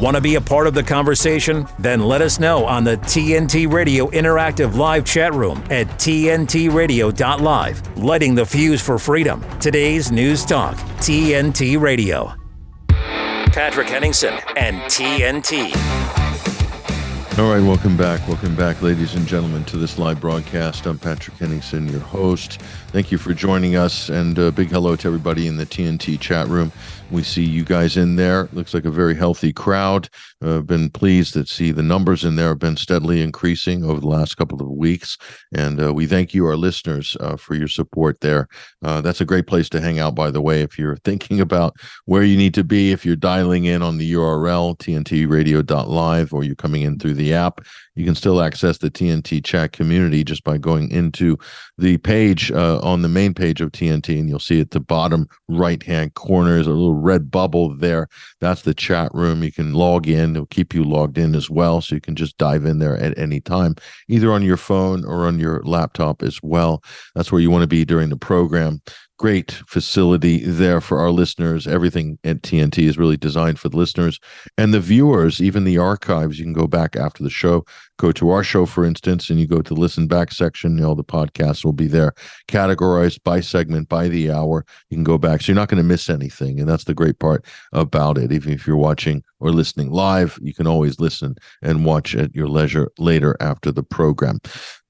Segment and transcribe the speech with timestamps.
[0.00, 1.66] Want to be a part of the conversation?
[1.80, 7.98] Then let us know on the TNT Radio Interactive Live chat room at TNTRadio.live.
[7.98, 9.44] Lighting the fuse for freedom.
[9.58, 12.32] Today's News Talk, TNT Radio.
[12.88, 15.74] Patrick Henningsen and TNT.
[17.38, 18.26] All right, welcome back.
[18.26, 20.86] Welcome back, ladies and gentlemen, to this live broadcast.
[20.86, 22.60] I'm Patrick Henningsen, your host.
[22.88, 26.48] Thank you for joining us, and a big hello to everybody in the TNT chat
[26.48, 26.72] room.
[27.10, 28.50] We see you guys in there.
[28.52, 30.10] Looks like a very healthy crowd.
[30.42, 34.06] Uh, been pleased to see the numbers in there have been steadily increasing over the
[34.06, 35.16] last couple of weeks.
[35.54, 38.46] And uh, we thank you, our listeners, uh, for your support there.
[38.84, 41.74] Uh, that's a great place to hang out, by the way, if you're thinking about
[42.04, 46.54] where you need to be, if you're dialing in on the URL, tntradio.live, or you're
[46.54, 47.60] coming in through the app,
[47.94, 51.36] you can still access the TNT chat community just by going into
[51.78, 55.26] the page uh, on the main page of TNT, and you'll see at the bottom
[55.48, 58.08] right hand corner is a little red bubble there.
[58.40, 59.42] That's the chat room.
[59.42, 61.80] You can log in, it'll keep you logged in as well.
[61.80, 63.76] So you can just dive in there at any time,
[64.08, 66.82] either on your phone or on your laptop as well.
[67.14, 68.82] That's where you want to be during the program
[69.18, 71.66] great facility there for our listeners.
[71.66, 74.20] Everything at TNT is really designed for the listeners
[74.56, 76.38] and the viewers, even the archives.
[76.38, 77.64] You can go back after the show,
[77.98, 80.82] go to our show, for instance, and you go to the listen back section.
[80.82, 82.14] All the podcasts will be there,
[82.46, 84.64] categorized by segment, by the hour.
[84.88, 85.42] You can go back.
[85.42, 86.60] So you're not going to miss anything.
[86.60, 88.32] And that's the great part about it.
[88.32, 92.48] Even if you're watching or listening live, you can always listen and watch at your
[92.48, 94.38] leisure later after the program.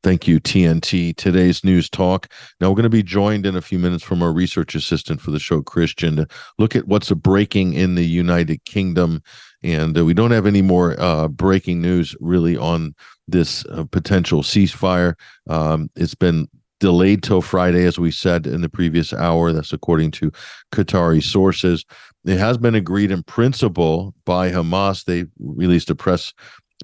[0.04, 1.16] Thank you, TNT.
[1.16, 2.32] Today's news talk.
[2.60, 5.32] Now, we're going to be joined in a few minutes from our research assistant for
[5.32, 6.26] the show, Kristian, to
[6.58, 9.20] look at what's breaking in the United Kingdom.
[9.64, 12.94] And uh, we don't have any more uh, breaking news really on
[13.26, 15.14] this uh, potential ceasefire.
[15.50, 19.52] Um, it's been delayed till Friday, as we said in the previous hour.
[19.52, 20.30] That's according to
[20.72, 21.84] Qatari sources.
[22.24, 25.04] It has been agreed in principle by Hamas.
[25.04, 26.32] They released a press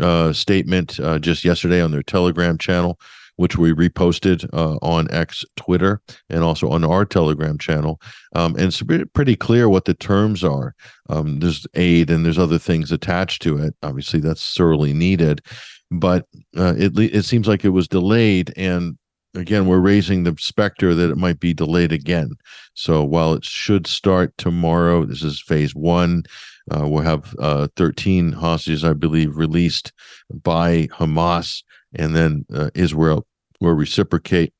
[0.01, 2.99] uh, statement uh, just yesterday on their Telegram channel,
[3.37, 8.01] which we reposted uh, on X Twitter and also on our Telegram channel.
[8.35, 8.83] Um, and it's
[9.13, 10.75] pretty clear what the terms are.
[11.09, 13.75] Um, there's aid and there's other things attached to it.
[13.83, 15.43] Obviously, that's sorely needed,
[15.91, 16.27] but
[16.57, 18.99] uh, it it seems like it was delayed and.
[19.37, 22.37] Again, we're raising the specter that it might be delayed again.
[22.75, 26.23] So while it should start tomorrow, this is phase one.
[26.71, 29.93] Uh, we'll have uh, 13 hostages, I believe, released
[30.31, 31.63] by Hamas,
[31.95, 33.27] and then uh, Israel
[33.61, 34.53] will reciprocate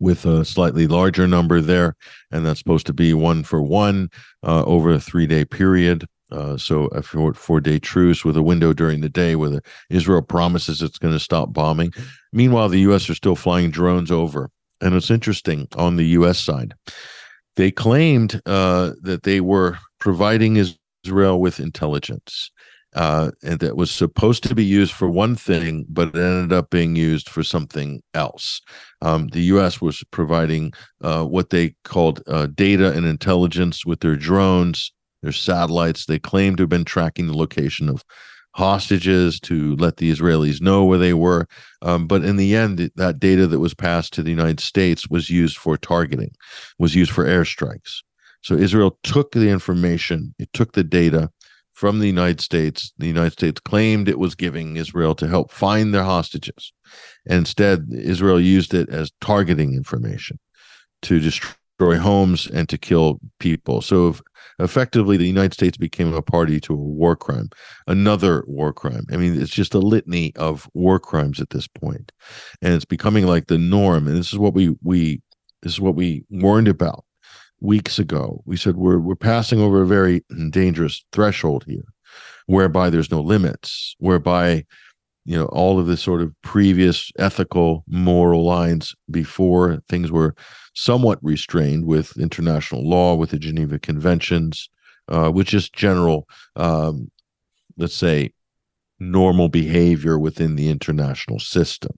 [0.00, 1.94] with a slightly larger number there,
[2.32, 4.10] and that's supposed to be one for one
[4.42, 6.06] uh, over a three-day period.
[6.32, 10.22] Uh, so a four, four-day truce with a window during the day where the, Israel
[10.22, 11.92] promises it's going to stop bombing.
[12.32, 13.08] Meanwhile, the U.S.
[13.10, 16.40] are still flying drones over, and it's interesting on the U.S.
[16.40, 16.74] side.
[17.56, 20.56] They claimed uh, that they were providing
[21.04, 22.50] Israel with intelligence.
[22.94, 26.68] Uh, and that was supposed to be used for one thing, but it ended up
[26.68, 28.60] being used for something else.
[29.00, 29.80] Um, the U.S.
[29.80, 34.92] was providing uh, what they called uh, data and intelligence with their drones,
[35.22, 36.04] their satellites.
[36.04, 38.04] They claimed to have been tracking the location of
[38.54, 41.46] hostages to let the Israelis know where they were.
[41.80, 45.30] Um, but in the end, that data that was passed to the United States was
[45.30, 46.32] used for targeting,
[46.78, 48.02] was used for airstrikes.
[48.42, 51.30] So Israel took the information, it took the data
[51.72, 52.92] from the United States.
[52.98, 56.72] The United States claimed it was giving Israel to help find their hostages.
[57.26, 60.38] And instead, Israel used it as targeting information
[61.02, 63.80] to destroy homes and to kill people.
[63.80, 64.22] So if,
[64.58, 67.48] effectively, the United States became a party to a war crime,
[67.86, 69.04] another war crime.
[69.10, 72.12] I mean, it's just a litany of war crimes at this point,
[72.60, 74.06] and it's becoming like the norm.
[74.06, 75.20] And this is what we we
[75.62, 77.04] this is what we warned about
[77.62, 78.42] weeks ago.
[78.44, 81.84] We said we're we're passing over a very dangerous threshold here,
[82.46, 84.64] whereby there's no limits, whereby
[85.24, 90.34] you know all of this sort of previous ethical moral lines before things were
[90.74, 94.68] somewhat restrained with international law with the geneva conventions
[95.08, 97.10] uh, with just general um,
[97.76, 98.32] let's say
[98.98, 101.92] normal behavior within the international system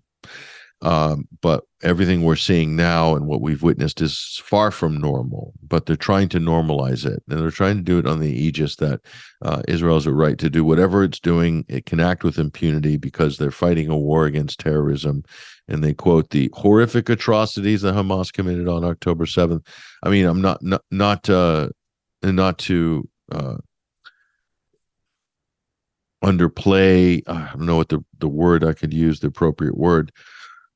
[0.85, 5.55] um, but everything we're seeing now and what we've witnessed is far from normal.
[5.67, 8.77] But they're trying to normalize it, and they're trying to do it on the aegis
[8.77, 9.01] that
[9.41, 11.65] uh, Israel has a right to do whatever it's doing.
[11.69, 15.25] It can act with impunity because they're fighting a war against terrorism.
[15.69, 19.67] And they quote the horrific atrocities that Hamas committed on October seventh.
[20.03, 21.71] I mean, I'm not not not uh,
[22.23, 23.57] not to uh,
[26.23, 27.23] underplay.
[27.27, 30.13] I don't know what the the word I could use, the appropriate word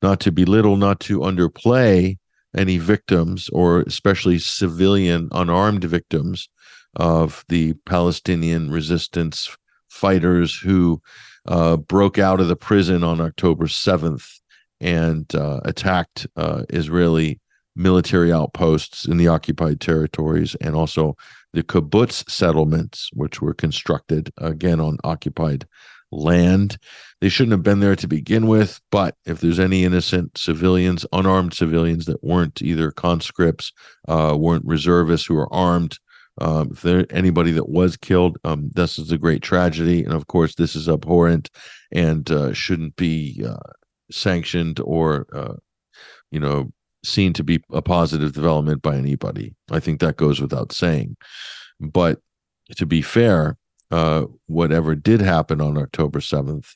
[0.02, 2.16] not to belittle, not to underplay
[2.56, 6.48] any victims or especially civilian unarmed victims
[6.96, 9.54] of the Palestinian resistance
[9.88, 11.00] fighters who
[11.46, 14.40] uh, broke out of the prison on October 7th
[14.80, 17.40] and uh, attacked uh, Israeli
[17.74, 21.16] military outposts in the occupied territories and also
[21.52, 25.66] the kibbutz settlements, which were constructed again on occupied
[26.10, 26.78] land.
[27.20, 31.54] They shouldn't have been there to begin with, but if there's any innocent civilians, unarmed
[31.54, 33.72] civilians that weren't either conscripts,
[34.06, 35.98] uh, weren't reservists who are armed,
[36.40, 40.28] um, if there anybody that was killed, um, this is a great tragedy, and of
[40.28, 41.50] course, this is abhorrent
[41.92, 43.72] and uh, shouldn't be uh,
[44.10, 45.54] sanctioned or, uh,
[46.30, 46.70] you know,
[47.04, 49.54] seen to be a positive development by anybody.
[49.70, 51.16] I think that goes without saying.
[51.80, 52.20] But
[52.76, 53.56] to be fair,
[53.90, 56.74] uh, whatever did happen on October 7th,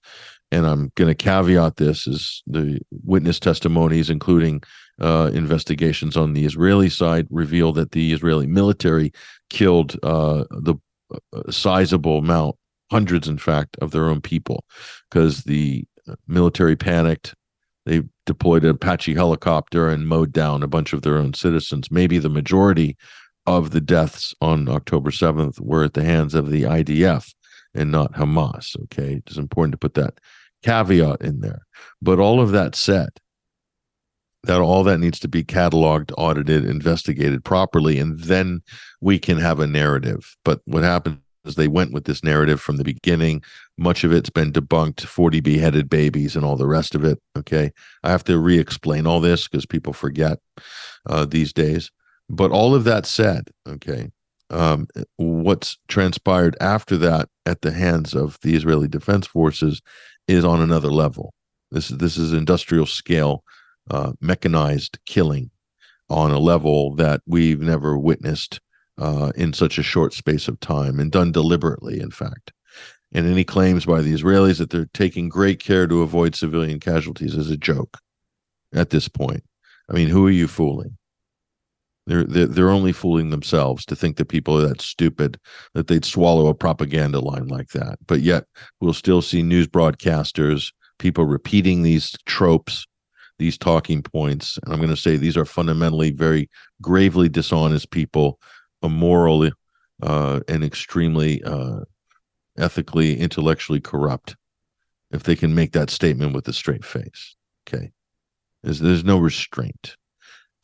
[0.50, 4.62] and I'm going to caveat this is the witness testimonies, including
[5.00, 9.12] uh, investigations on the Israeli side, reveal that the Israeli military
[9.50, 10.74] killed uh, the
[11.12, 12.56] uh, sizable amount,
[12.90, 14.64] hundreds, in fact, of their own people,
[15.10, 15.84] because the
[16.26, 17.34] military panicked.
[17.84, 21.90] They deployed an Apache helicopter and mowed down a bunch of their own citizens.
[21.90, 22.96] Maybe the majority
[23.46, 27.34] of the deaths on October 7th were at the hands of the IDF
[27.74, 28.76] and not Hamas.
[28.84, 29.22] Okay.
[29.26, 30.18] It's important to put that
[30.62, 31.62] caveat in there.
[32.00, 33.08] But all of that said,
[34.44, 38.60] that all that needs to be cataloged, audited, investigated properly, and then
[39.00, 40.36] we can have a narrative.
[40.44, 43.42] But what happened is they went with this narrative from the beginning.
[43.78, 47.20] Much of it's been debunked 40 beheaded babies and all the rest of it.
[47.36, 47.70] Okay.
[48.02, 50.38] I have to re explain all this because people forget
[51.08, 51.90] uh, these days.
[52.32, 54.11] But all of that said, okay,
[54.49, 59.82] um, what's transpired after that at the hands of the Israeli Defense Forces
[60.26, 61.34] is on another level.
[61.70, 63.44] This is this is industrial scale,
[63.90, 65.50] uh, mechanized killing
[66.08, 68.61] on a level that we've never witnessed
[68.99, 72.52] uh, in such a short space of time and done deliberately, in fact.
[73.12, 77.34] And any claims by the Israelis that they're taking great care to avoid civilian casualties
[77.34, 77.99] is a joke
[78.75, 79.44] at this point.
[79.90, 80.96] I mean, who are you fooling?
[82.06, 85.38] They're, they're they're only fooling themselves to think that people are that stupid
[85.75, 87.99] that they'd swallow a propaganda line like that.
[88.06, 88.44] But yet
[88.81, 92.87] we'll still see news broadcasters, people repeating these tropes,
[93.38, 94.58] these talking points.
[94.62, 96.50] And I'm going to say these are fundamentally very
[96.81, 98.40] gravely dishonest people,
[98.82, 99.50] immoral,
[100.02, 101.81] uh, and extremely uh,
[102.58, 104.37] ethically, intellectually corrupt.
[105.12, 107.37] If they can make that statement with a straight face,
[107.69, 107.93] okay,
[108.62, 109.96] there's, there's no restraint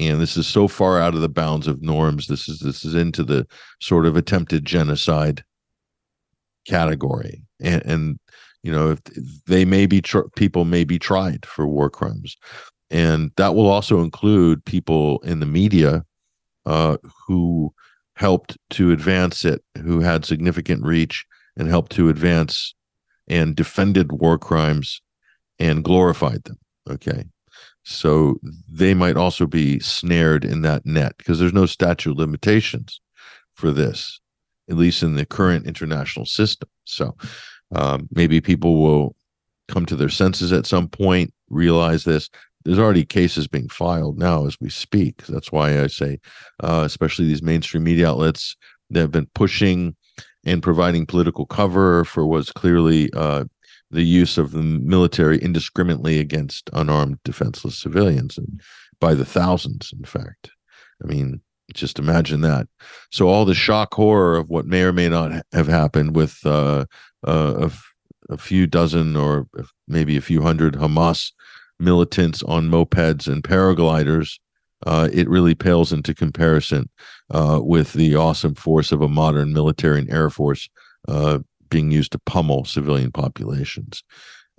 [0.01, 2.95] and this is so far out of the bounds of norms this is this is
[2.95, 3.47] into the
[3.81, 5.43] sort of attempted genocide
[6.69, 7.43] category.
[7.61, 8.19] And, and
[8.63, 9.01] you know if
[9.47, 12.37] they may be tr- people may be tried for war crimes.
[12.91, 16.05] And that will also include people in the media
[16.65, 16.97] uh,
[17.27, 17.75] who
[18.15, 21.25] helped to advance it who had significant reach
[21.57, 22.75] and helped to advance
[23.29, 25.01] and defended war crimes
[25.59, 26.59] and glorified them
[26.91, 27.25] okay
[27.89, 28.39] so
[28.71, 33.01] they might also be snared in that net because there's no statute limitations
[33.55, 34.21] for this,
[34.69, 36.69] at least in the current international system.
[36.85, 37.17] So
[37.75, 39.17] um, maybe people will
[39.69, 42.29] come to their senses at some point, realize this.
[42.63, 45.25] There's already cases being filed now as we speak.
[45.25, 46.21] That's why I say,
[46.63, 48.55] uh, especially these mainstream media outlets
[48.91, 49.97] that have been pushing
[50.45, 53.45] and providing political cover for what's clearly uh,
[53.91, 58.61] the use of the military indiscriminately against unarmed defenseless civilians and
[59.01, 60.51] by the thousands in fact.
[61.03, 61.41] I mean
[61.75, 62.67] just imagine that.
[63.11, 66.87] So all the shock horror of what may or may not have happened with uh,
[67.27, 67.69] uh,
[68.31, 69.47] a, few dozen or
[69.87, 71.33] maybe a few hundred hamas
[71.79, 74.39] militants on mopeds and paragliders
[74.87, 76.89] uh, it really pales into comparison
[77.31, 80.69] uh, with the awesome force of a modern military and air force
[81.09, 81.39] uh,
[81.71, 84.03] being used to pummel civilian populations.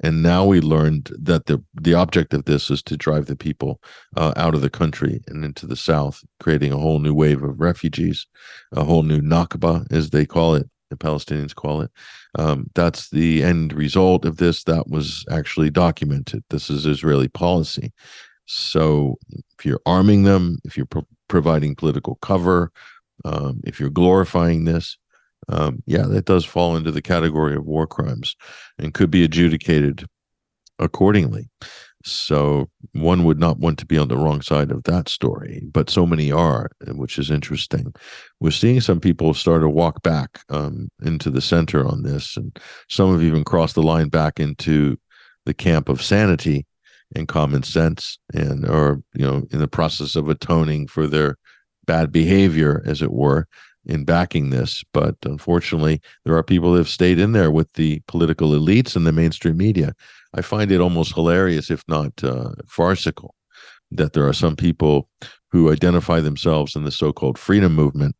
[0.01, 3.82] And now we learned that the the object of this is to drive the people
[4.16, 7.60] uh, out of the country and into the south, creating a whole new wave of
[7.60, 8.25] refugees,
[8.72, 11.92] a whole new Nakba, as they call it, the Palestinians call it.
[12.38, 14.63] Um, that's the end result of this.
[14.63, 16.44] That was actually documented.
[16.50, 17.92] This is Israeli policy.
[18.46, 19.18] So
[19.58, 22.72] if you're arming them, if you're pro- providing political cover,
[23.25, 24.98] um, if you're glorifying this,
[25.48, 28.36] um, yeah, that does fall into the category of war crimes
[28.77, 30.05] and could be adjudicated
[30.77, 31.50] accordingly.
[32.05, 35.89] So one would not want to be on the wrong side of that story, but
[35.89, 37.93] so many are, which is interesting.
[38.39, 42.58] We're seeing some people start to walk back um, into the center on this, and
[42.88, 44.98] some have even crossed the line back into
[45.46, 46.65] the camp of sanity
[47.15, 51.38] and common sense, and are you know in the process of atoning for their
[51.86, 53.48] bad behavior, as it were,
[53.86, 54.83] in backing this.
[54.93, 59.05] But unfortunately, there are people that have stayed in there with the political elites and
[59.05, 59.93] the mainstream media.
[60.36, 63.36] I find it almost hilarious, if not uh, farcical,
[63.91, 65.09] that there are some people
[65.51, 68.15] who identify themselves in the so-called freedom movement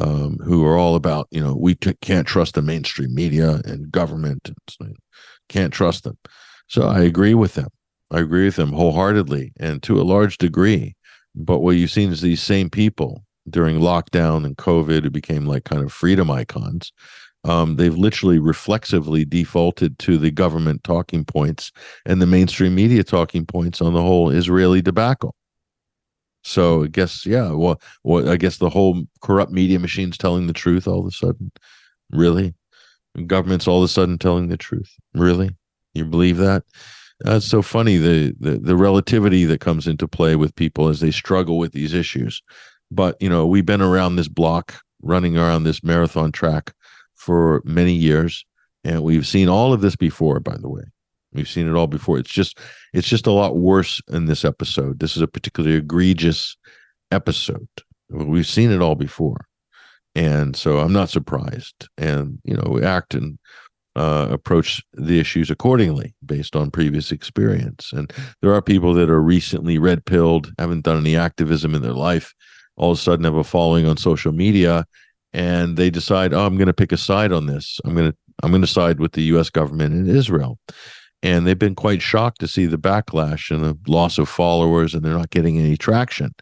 [0.00, 4.50] um, who are all about you know we can't trust the mainstream media and government
[4.80, 4.96] and
[5.48, 6.16] can't trust them
[6.66, 7.68] so i agree with them
[8.10, 10.96] i agree with them wholeheartedly and to a large degree
[11.34, 15.64] but what you've seen is these same people during lockdown and covid who became like
[15.64, 16.92] kind of freedom icons
[17.44, 21.72] um, they've literally reflexively defaulted to the government talking points
[22.06, 25.34] and the mainstream media talking points on the whole israeli debacle
[26.42, 30.52] so I guess yeah, well, well, I guess the whole corrupt media machine's telling the
[30.52, 31.52] truth all of a sudden.
[32.10, 32.54] Really,
[33.26, 34.92] government's all of a sudden telling the truth.
[35.14, 35.50] Really,
[35.94, 36.64] you believe that?
[37.20, 41.12] That's so funny the, the the relativity that comes into play with people as they
[41.12, 42.42] struggle with these issues.
[42.94, 46.72] But you know, we've been around this block, running around this marathon track
[47.14, 48.44] for many years,
[48.84, 50.40] and we've seen all of this before.
[50.40, 50.82] By the way,
[51.32, 52.18] We've seen it all before.
[52.18, 52.58] It's just
[52.92, 54.98] it's just a lot worse in this episode.
[54.98, 56.56] This is a particularly egregious
[57.10, 57.68] episode.
[58.10, 59.46] We've seen it all before.
[60.14, 61.88] And so I'm not surprised.
[61.96, 63.38] And you know, we act and
[63.96, 67.92] uh, approach the issues accordingly based on previous experience.
[67.92, 71.92] And there are people that are recently red pilled, haven't done any activism in their
[71.92, 72.34] life,
[72.82, 74.84] all of a sudden have a following on social media,
[75.32, 77.80] and they decide, oh, I'm going to pick a side on this.
[77.84, 79.50] I'm going to I'm going to side with the U.S.
[79.50, 80.58] government and Israel
[81.22, 85.04] and they've been quite shocked to see the backlash and the loss of followers and
[85.04, 86.34] they're not getting any traction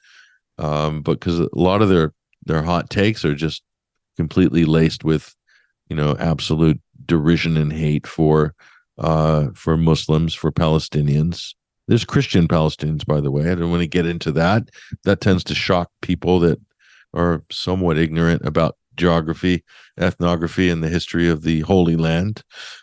[0.59, 2.13] um, because a lot of their
[2.47, 3.63] their hot takes are just
[4.17, 5.35] completely laced with
[5.89, 8.55] you know absolute derision and hate for
[8.99, 11.55] uh, for muslims for palestinians
[11.91, 14.71] there's christian palestinians by the way i don't want to get into that
[15.05, 16.59] that tends to shock people that
[17.13, 19.65] are somewhat ignorant about geography,
[19.99, 22.43] ethnography, and the history of the Holy Land.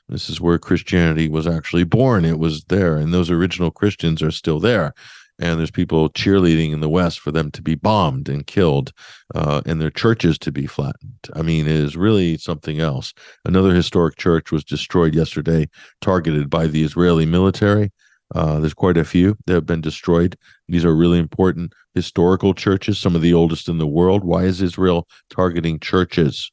[0.09, 2.25] This is where Christianity was actually born.
[2.25, 4.93] It was there, and those original Christians are still there.
[5.39, 8.91] And there's people cheerleading in the West for them to be bombed and killed,
[9.35, 11.19] uh, and their churches to be flattened.
[11.33, 13.13] I mean, it is really something else.
[13.45, 15.69] Another historic church was destroyed yesterday,
[16.01, 17.91] targeted by the Israeli military.
[18.35, 20.37] Uh, there's quite a few that have been destroyed.
[20.67, 24.23] These are really important historical churches, some of the oldest in the world.
[24.23, 26.51] Why is Israel targeting churches?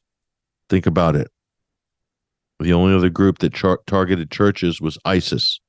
[0.69, 1.29] Think about it.
[2.59, 5.59] The only other group that char- targeted churches was ISIS.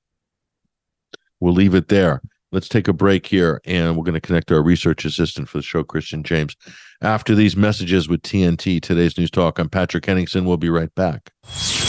[1.40, 2.22] We'll leave it there.
[2.52, 5.62] Let's take a break here and we're going to connect our research assistant for the
[5.62, 6.56] show, Kristian James.
[7.02, 10.46] After these messages with TNT, today's News Talk, I'm Patrick Henningsen.
[10.46, 11.30] We'll be right back.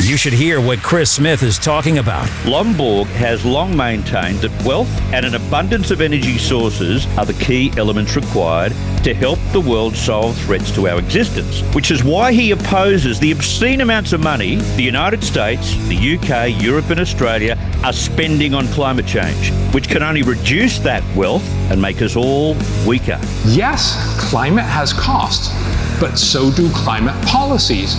[0.04, 2.28] You should hear what Chris Smith is talking about.
[2.44, 7.74] Lomborg has long maintained that wealth and an abundance of energy sources are the key
[7.78, 8.74] elements required
[9.04, 13.32] to help the world solve threats to our existence, which is why he opposes the
[13.32, 18.68] obscene amounts of money the United States, the UK, Europe, and Australia are spending on
[18.68, 23.20] climate change, which can only reduce that wealth and make us all weaker.
[23.46, 23.96] Yes,
[24.30, 25.54] climate has costs
[26.00, 27.98] but so do climate policies.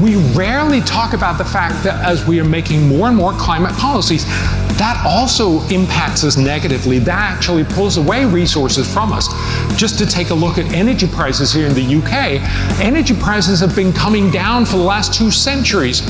[0.00, 3.74] We rarely talk about the fact that as we are making more and more climate
[3.74, 4.24] policies,
[4.78, 6.98] that also impacts us negatively.
[6.98, 9.28] That actually pulls away resources from us.
[9.76, 12.40] Just to take a look at energy prices here in the UK,
[12.80, 16.00] energy prices have been coming down for the last two centuries.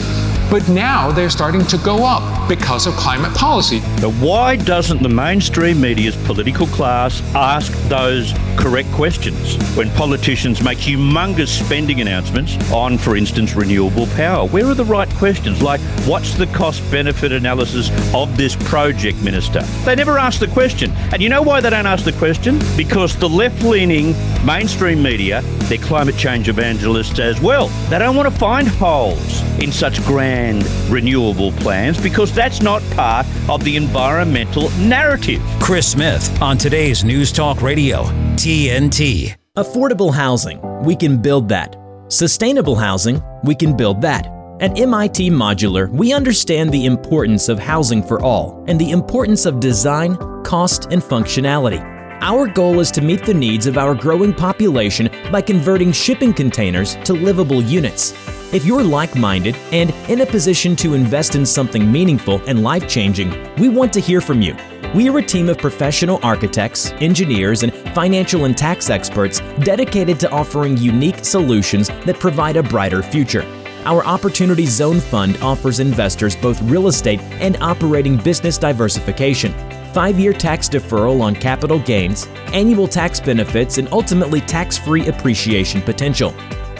[0.50, 3.80] But now they're starting to go up because of climate policy.
[4.00, 10.78] But why doesn't the mainstream media's political class ask those correct questions when politicians make
[10.78, 14.48] humongous spending announcements on, for instance, renewable power?
[14.48, 15.60] Where are the right questions?
[15.60, 19.60] Like, what's the cost benefit analysis of this project, Minister?
[19.84, 20.92] They never ask the question.
[21.12, 22.58] And you know why they don't ask the question?
[22.74, 24.14] Because the left leaning
[24.46, 27.68] mainstream media, they're climate change evangelists as well.
[27.90, 33.26] They don't want to find holes in such grand renewable plans because that's not part
[33.50, 35.42] of the environmental narrative.
[35.60, 38.04] Chris Smith on today's News Talk Radio,
[38.36, 39.34] TNT.
[39.56, 41.76] Affordable housing, we can build that.
[42.08, 44.26] Sustainable housing, we can build that.
[44.58, 49.60] At MIT Modular, we understand the importance of housing for all and the importance of
[49.60, 51.80] design, cost, and functionality.
[52.20, 56.96] Our goal is to meet the needs of our growing population by converting shipping containers
[57.04, 58.10] to livable units.
[58.54, 62.88] If you're like minded and in a position to invest in something meaningful and life
[62.88, 64.56] changing, we want to hear from you.
[64.94, 70.30] We are a team of professional architects, engineers, and financial and tax experts dedicated to
[70.30, 73.42] offering unique solutions that provide a brighter future.
[73.86, 79.52] Our Opportunity Zone Fund offers investors both real estate and operating business diversification,
[79.92, 85.82] five year tax deferral on capital gains, annual tax benefits, and ultimately tax free appreciation
[85.82, 86.32] potential.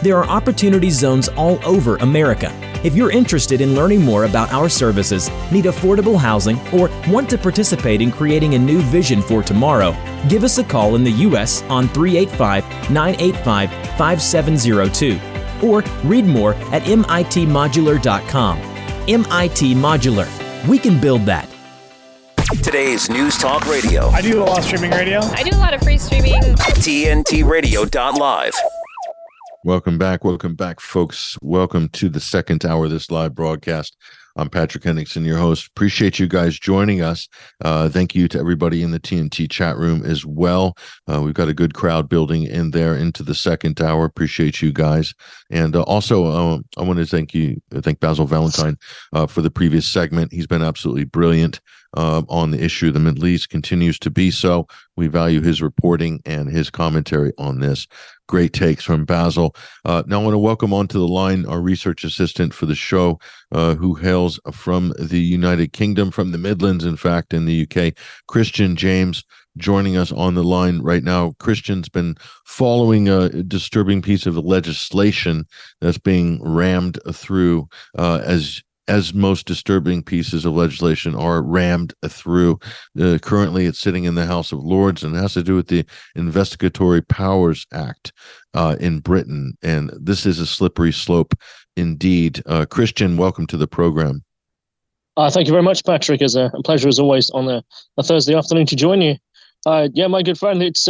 [0.05, 2.51] There are opportunity zones all over America.
[2.83, 7.39] If you're interested in learning more about our services, need affordable housing, or want to
[7.39, 9.97] participate in creating a new vision for tomorrow,
[10.29, 11.63] give us a call in the U.S.
[11.69, 15.19] on 385 985 5702
[15.67, 18.59] or read more at mitmodular.com.
[19.07, 20.67] MIT Modular.
[20.67, 21.49] We can build that.
[22.61, 24.09] Today's News Talk Radio.
[24.09, 25.21] I do a lot of streaming radio.
[25.21, 26.43] I do a lot of free streaming.
[26.43, 28.53] TNTRadio.live.
[29.65, 30.23] Welcome back.
[30.23, 31.39] Welcome back, folks.
[31.41, 33.97] Welcome to the second hour of this live broadcast.
[34.35, 35.69] I'm Patrick Henningsen, your host.
[35.69, 37.27] Appreciate you guys joining us.
[37.63, 40.77] Uh, thank you to everybody in the TNT chat room as well.
[41.11, 44.05] Uh, we've got a good crowd building in there into the second hour.
[44.05, 45.15] Appreciate you guys.
[45.49, 48.77] And uh, also, uh, I want to thank you, thank Basil Valentine
[49.13, 50.31] uh, for the previous segment.
[50.31, 51.59] He's been absolutely brilliant
[51.95, 54.67] uh, on the issue of the Middle East, continues to be so.
[54.97, 57.87] We value his reporting and his commentary on this.
[58.27, 59.55] Great takes from Basil.
[59.83, 63.19] Uh, now, I want to welcome onto the line our research assistant for the show,
[63.51, 67.93] uh, who hails from the United Kingdom, from the Midlands, in fact, in the UK,
[68.29, 69.23] Kristian James.
[69.57, 71.31] Joining us on the line right now.
[71.39, 72.15] Kristian's been
[72.45, 75.45] following a disturbing piece of legislation
[75.79, 82.59] that's being rammed through uh, as as most disturbing pieces of legislation are rammed through.
[82.99, 85.67] Uh, currently, it's sitting in the House of Lords and it has to do with
[85.67, 88.13] the Investigatory Powers Act
[88.53, 89.57] uh, in Britain.
[89.63, 91.33] And this is a slippery slope
[91.75, 92.41] indeed.
[92.45, 94.23] Uh, Kristian, welcome to the program.
[95.17, 96.21] Uh, thank you very much, Patrick.
[96.21, 97.63] It's a pleasure, as always, on a,
[97.97, 99.15] a Thursday afternoon to join you.
[99.65, 100.87] Uh, yeah, my good friend, it's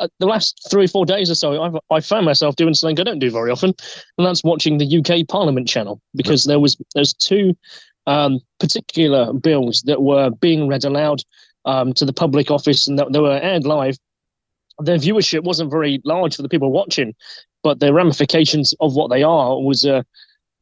[0.00, 2.98] uh, the last three or four days or so, I've I found myself doing something
[2.98, 3.74] I don't do very often,
[4.18, 7.56] and that's watching the UK Parliament channel because there was there's two
[8.06, 11.22] um, particular bills that were being read aloud
[11.64, 13.96] um, to the public office and that they were aired live.
[14.78, 17.14] Their viewership wasn't very large for the people watching,
[17.62, 20.02] but the ramifications of what they are was uh,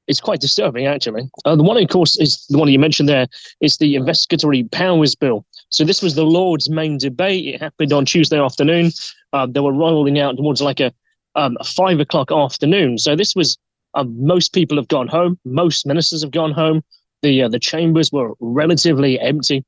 [0.08, 1.30] it's quite disturbing actually.
[1.44, 3.28] Uh, the one, of course, is the one you mentioned there
[3.60, 5.46] is the investigatory powers bill.
[5.68, 7.54] So this was the Lord's main debate.
[7.54, 8.90] It happened on Tuesday afternoon.
[9.32, 10.92] Uh, they were rolling out towards like a,
[11.34, 12.98] um, a five o'clock afternoon.
[12.98, 13.58] So this was
[13.94, 15.38] uh, most people have gone home.
[15.44, 16.82] Most ministers have gone home.
[17.22, 19.64] The uh, the chambers were relatively empty.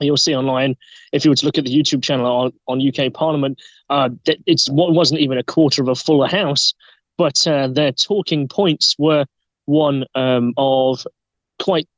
[0.00, 0.76] You'll see online
[1.12, 4.10] if you were to look at the YouTube channel on, on UK Parliament, uh,
[4.46, 6.74] it's what wasn't even a quarter of a full house,
[7.16, 9.24] but uh, their talking points were
[9.64, 11.06] one um, of
[11.60, 11.88] quite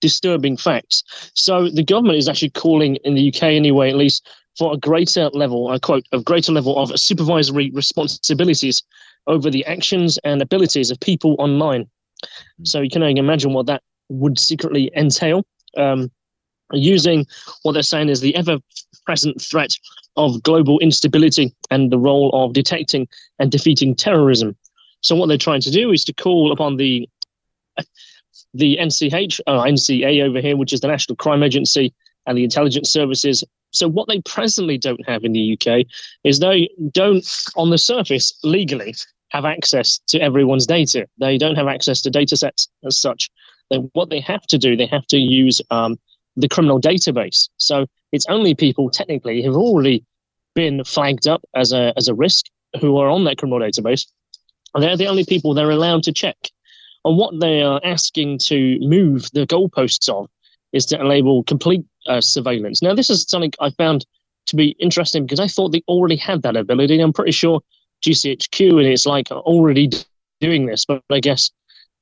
[0.00, 1.04] disturbing facts.
[1.34, 4.28] So the government is actually calling in the UK anyway, at least
[4.60, 8.82] for a greater level, I quote, of greater level of supervisory responsibilities
[9.26, 11.88] over the actions and abilities of people online.
[12.58, 12.64] Hmm.
[12.64, 15.46] So you can imagine what that would secretly entail.
[15.78, 16.10] Um,
[16.72, 17.26] using
[17.62, 18.58] what they're saying is the ever
[19.06, 19.70] present threat
[20.18, 24.54] of global instability and the role of detecting and defeating terrorism.
[25.00, 27.08] So what they're trying to do is to call upon the
[28.52, 31.94] the NCH, uh, NCA over here, which is the National Crime Agency
[32.26, 35.86] and the intelligence services, so what they presently don't have in the UK
[36.24, 38.94] is they don't, on the surface, legally
[39.30, 41.06] have access to everyone's data.
[41.18, 43.30] They don't have access to data sets as such.
[43.70, 45.98] Then what they have to do, they have to use um,
[46.36, 47.48] the criminal database.
[47.58, 50.04] So it's only people technically who've already
[50.54, 52.46] been flagged up as a as a risk
[52.80, 54.06] who are on that criminal database.
[54.74, 56.36] They're the only people they're allowed to check.
[57.04, 60.28] And what they are asking to move the goalposts of
[60.72, 62.82] is to enable complete uh, surveillance.
[62.82, 64.06] Now, this is something I found
[64.46, 67.00] to be interesting because I thought they already had that ability.
[67.00, 67.60] I'm pretty sure
[68.04, 69.90] GCHQ and it's like already
[70.40, 71.50] doing this, but I guess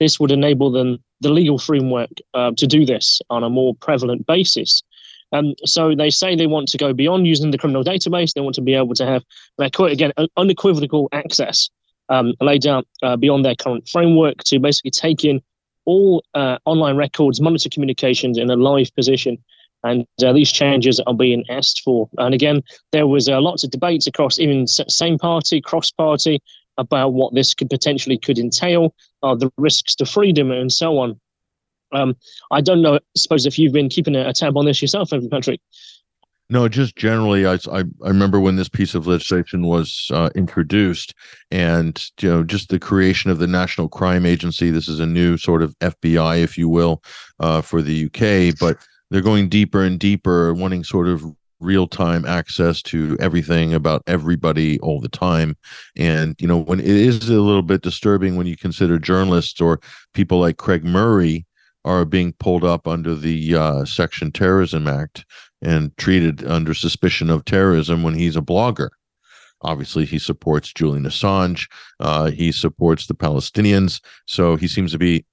[0.00, 4.26] this would enable them the legal framework uh, to do this on a more prevalent
[4.26, 4.82] basis.
[5.32, 8.32] Um, so they say they want to go beyond using the criminal database.
[8.32, 9.24] They want to be able to have,
[9.58, 11.68] I quote again, unequivocal access
[12.08, 15.42] um, laid out uh, beyond their current framework to basically take in
[15.84, 19.38] all uh, online records, monitor communications in a live position.
[19.84, 22.08] And uh, these changes are being asked for.
[22.18, 22.62] And again,
[22.92, 26.40] there was uh, lots of debates across even same party, cross party,
[26.78, 31.20] about what this could potentially could entail, uh, the risks to freedom, and so on.
[31.92, 32.16] Um,
[32.50, 32.96] I don't know.
[32.96, 35.60] I suppose if you've been keeping a, a tab on this yourself, Patrick.
[36.50, 41.12] No, just generally, I, I, I remember when this piece of legislation was uh, introduced,
[41.50, 44.70] and you know, just the creation of the National Crime Agency.
[44.70, 47.02] This is a new sort of FBI, if you will,
[47.38, 48.58] uh, for the UK.
[48.58, 48.78] But
[49.10, 51.24] they're going deeper and deeper, wanting sort of
[51.60, 55.56] real time access to everything about everybody all the time.
[55.96, 59.80] And you know, when it is a little bit disturbing when you consider journalists or
[60.14, 61.46] people like Craig Murray
[61.84, 65.24] are being pulled up under the uh, Section Terrorism Act
[65.62, 68.90] and treated under suspicion of terrorism when he's a blogger.
[69.62, 71.66] obviously he supports Julian Assange.
[71.98, 74.00] Uh, he supports the Palestinians.
[74.26, 75.24] So he seems to be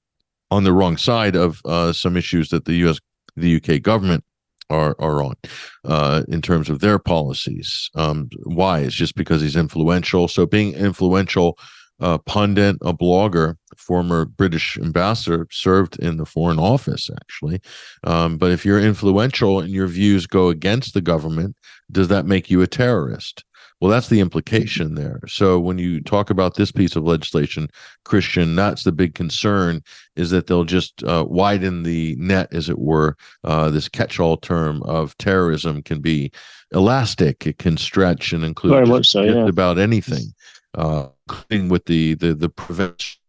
[0.49, 2.99] on the wrong side of uh, some issues that the U.S.
[3.35, 4.23] the UK government
[4.69, 5.35] are are on
[5.83, 7.89] uh, in terms of their policies.
[7.95, 8.79] Um, why?
[8.79, 10.27] It's just because he's influential.
[10.27, 11.57] So being influential,
[11.99, 17.61] a pundit, a blogger, former British ambassador, served in the Foreign Office actually.
[18.03, 21.55] Um, but if you're influential and your views go against the government,
[21.91, 23.43] does that make you a terrorist?
[23.85, 25.19] Well, that's the implication there.
[25.27, 27.69] So when you talk about this piece of legislation,
[28.03, 29.83] Kristian, that's the big concern
[30.15, 33.15] is that they'll just uh, widen the net, as it were.
[33.43, 36.31] Uh, this catch-all term of terrorism can be
[36.71, 39.47] elastic; it can stretch and include Very much so, yeah.
[39.47, 40.33] about anything,
[40.73, 43.19] uh, including with the the the prevention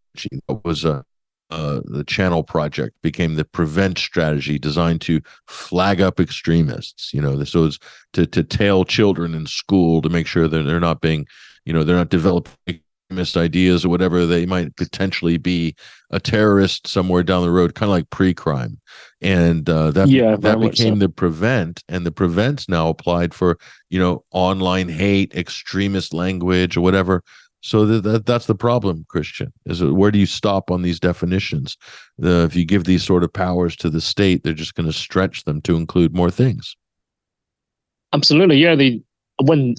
[0.49, 1.05] that was a
[1.51, 7.37] uh, the channel project became the prevent strategy designed to flag up extremists you know
[7.37, 7.79] this was
[8.13, 11.27] to to tail children in school to make sure that they're not being
[11.65, 15.75] you know they're not developing extremist ideas or whatever they might potentially be
[16.11, 18.81] a terrorist somewhere down the road kind of like pre-crime
[19.21, 20.99] and uh, that yeah, that became so.
[20.99, 23.59] the prevent and the prevents now applied for
[23.91, 27.23] you know online hate extremist language or whatever
[27.67, 29.51] so that, that that's the problem, Kristian.
[29.65, 31.77] Is where do you stop on these definitions?
[32.17, 34.93] The, if you give these sort of powers to the state, they're just going to
[34.93, 36.77] stretch them to include more things.
[38.13, 38.77] Absolutely, yeah.
[38.77, 39.03] The
[39.43, 39.75] when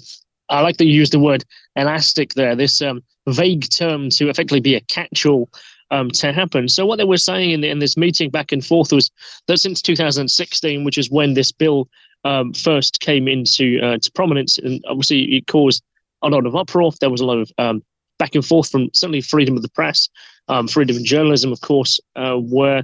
[0.50, 1.46] I like that you use the word
[1.78, 2.58] elastic there.
[2.58, 5.50] This um, vague term to effectively be a catch-all
[5.90, 6.68] um, to happen.
[6.68, 9.10] So what they were saying in, the, in this meeting back and forth was
[9.48, 11.88] that since 2016, which is when this bill
[12.26, 15.82] um, first came into uh, to prominence, and obviously it caused
[16.22, 16.92] a lot of uproar.
[17.00, 17.84] There was a lot of um,
[18.18, 20.10] back and forth from certainly freedom of the press,
[20.48, 22.84] um, freedom of journalism, of course, uh, were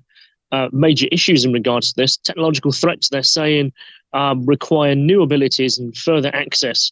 [0.52, 2.18] uh, major issues in regards to this.
[2.18, 3.74] Technological threats, they're saying,
[4.14, 6.92] um, require new abilities and further access.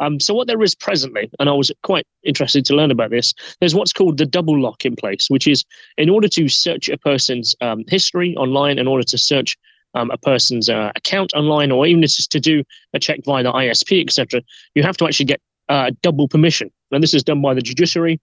[0.00, 3.34] Um, so, what there is presently, and I was quite interested to learn about this,
[3.60, 5.64] there's what's called the double lock in place, which is
[5.96, 9.56] in order to search a person's um, history online, in order to search
[9.94, 13.52] um, a person's uh, account online, or even just to do a check via the
[13.52, 14.42] ISP, etc.,
[14.74, 16.70] you have to actually get uh, double permission.
[16.90, 18.20] And this is done by the judiciary.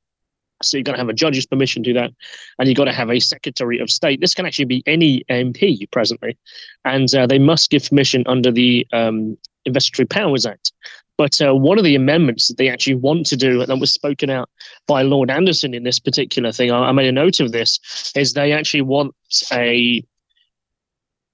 [0.62, 2.12] So you've got to have a judge's permission to do that,
[2.58, 4.20] and you've got to have a secretary of state.
[4.20, 6.38] This can actually be any MP presently,
[6.84, 10.74] and uh, they must give permission under the um, Investigatory Powers Act.
[11.18, 13.94] But uh, one of the amendments that they actually want to do, and that was
[13.94, 14.50] spoken out
[14.86, 17.80] by Lord Anderson in this particular thing, I, I made a note of this,
[18.16, 19.16] is they actually want
[19.54, 20.04] a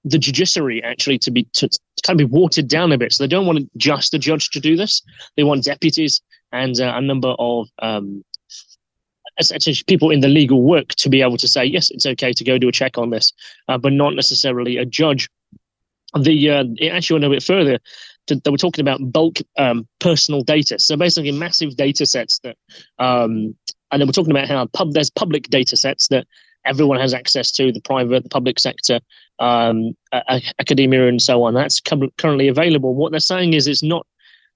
[0.05, 3.11] the judiciary actually to be to, to kind of be watered down a bit.
[3.11, 5.01] So they don't want just a judge to do this.
[5.35, 8.23] They want deputies and uh, a number of um,
[9.39, 12.43] essentially people in the legal work to be able to say yes, it's okay to
[12.43, 13.33] go do a check on this,
[13.67, 15.27] uh, but not necessarily a judge.
[16.17, 17.79] The uh, it actually went a bit further.
[18.27, 20.79] They were talking about bulk um, personal data.
[20.79, 22.57] So basically, massive data sets that,
[22.99, 23.55] um,
[23.91, 26.25] and then we're talking about how pub, there's public data sets that
[26.65, 28.99] everyone has access to the private, the public sector,
[29.39, 29.95] um,
[30.59, 31.53] academia, and so on.
[31.53, 32.95] That's currently available.
[32.95, 34.05] What they're saying is it's not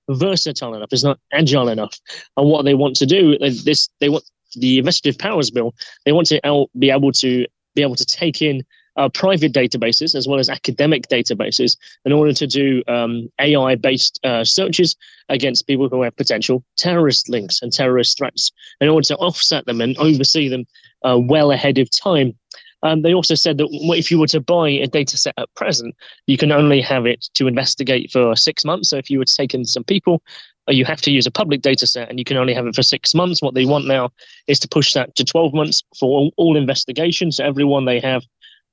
[0.09, 0.89] versatile enough.
[0.91, 1.97] It's not agile enough.
[2.37, 4.23] And what they want to do, this they want
[4.55, 5.75] the investigative powers bill.
[6.05, 7.45] They want to be able to
[7.75, 8.63] be able to take in
[8.99, 14.19] uh, private databases as well as academic databases in order to do um, AI based
[14.25, 14.95] uh, searches
[15.29, 19.79] against people who have potential terrorist links and terrorist threats in order to offset them
[19.79, 20.65] and oversee them
[21.03, 22.33] uh, well ahead of time.
[22.81, 25.95] Um, they also said that if you were to buy a data set at present,
[26.27, 28.89] you can only have it to investigate for six months.
[28.89, 30.23] So if you were to take in some people,
[30.69, 32.75] uh, you have to use a public data set and you can only have it
[32.75, 33.41] for six months.
[33.41, 34.11] What they want now
[34.47, 37.37] is to push that to 12 months for all, all investigations.
[37.37, 38.23] So everyone they have,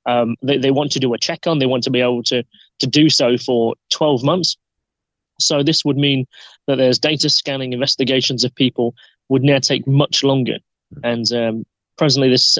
[0.05, 2.43] um, they, they want to do a check on, they want to be able to,
[2.79, 4.55] to do so for 12 months.
[5.39, 6.25] So this would mean
[6.67, 8.95] that there's data scanning investigations of people
[9.29, 10.57] would now take much longer.
[11.03, 11.65] And um,
[11.97, 12.57] presently this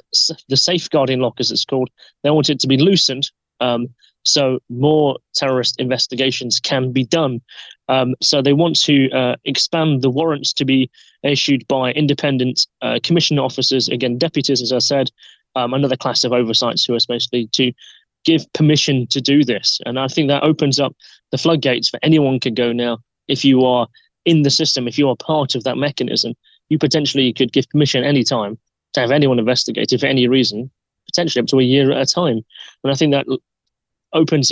[0.49, 1.89] the safeguarding lock as it's called
[2.23, 3.87] they want it to be loosened um,
[4.27, 7.41] so more terrorist investigations can be done.
[7.87, 10.91] Um, so they want to uh, expand the warrants to be
[11.23, 15.09] issued by independent uh, commission officers again deputies as i said
[15.55, 17.71] um, another class of oversights who are supposedly to
[18.25, 19.79] give permission to do this.
[19.85, 20.95] And i think that opens up
[21.31, 23.87] the floodgates for anyone can go now if you are
[24.25, 26.33] in the system if you are part of that mechanism.
[26.69, 28.59] You potentially could give permission anytime
[28.97, 30.69] to have anyone investigated for any reason,
[31.05, 32.43] potentially up to a year at a time.
[32.83, 33.27] And I think that
[34.13, 34.51] opens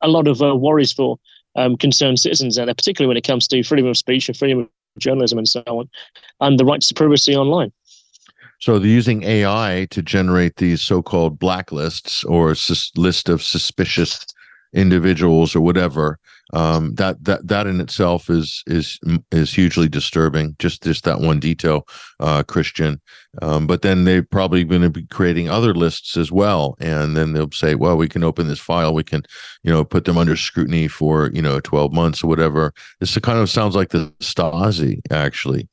[0.00, 1.16] a lot of uh, worries for
[1.56, 4.60] um, concerned citizens out there, particularly when it comes to freedom of speech and freedom
[4.60, 5.88] of journalism and so on,
[6.40, 7.72] and the rights to privacy online.
[8.60, 14.26] So they're using AI to generate these so-called blacklists or sus- list of suspicious
[14.72, 16.18] individuals or whatever.
[16.54, 18.98] Um, that that that in itself is is
[19.30, 20.56] is hugely disturbing.
[20.58, 21.86] Just just that one detail,
[22.20, 23.00] uh, Kristian.
[23.42, 27.32] Um, but then they're probably going to be creating other lists as well, and then
[27.32, 29.22] they'll say, well, we can open this file, we can,
[29.62, 32.72] you know, put them under scrutiny for you know twelve months or whatever.
[33.00, 35.68] This kind of sounds like the Stasi actually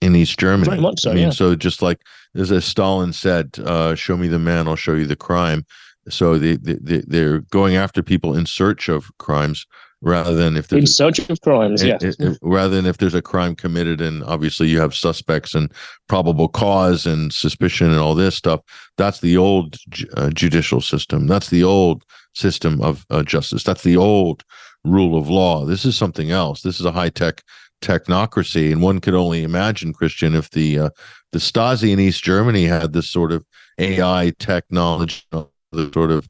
[0.00, 0.68] in East Germany.
[0.68, 1.30] Very much so, I mean, yeah.
[1.30, 2.00] so just like
[2.34, 5.64] as Stalin said, uh, "Show me the man, I'll show you the crime."
[6.08, 9.66] So they, they they're going after people in search of crimes
[10.02, 11.82] rather than if in there's search of crimes.
[11.84, 15.54] Yes, it- it- rather than if there's a crime committed and obviously you have suspects
[15.54, 15.70] and
[16.08, 18.60] probable cause and suspicion and all this stuff
[18.96, 19.76] that's the old
[20.16, 21.26] uh, judicial system.
[21.26, 22.02] That's the old
[22.34, 23.62] system of uh, justice.
[23.64, 24.42] That's the old
[24.84, 25.64] rule of law.
[25.66, 26.62] This is something else.
[26.62, 27.42] This is a high-tech
[27.82, 30.90] technocracy and one could only imagine Kristian if the uh,
[31.32, 33.42] the stasi in east germany had this sort of
[33.78, 36.28] ai technology the sort of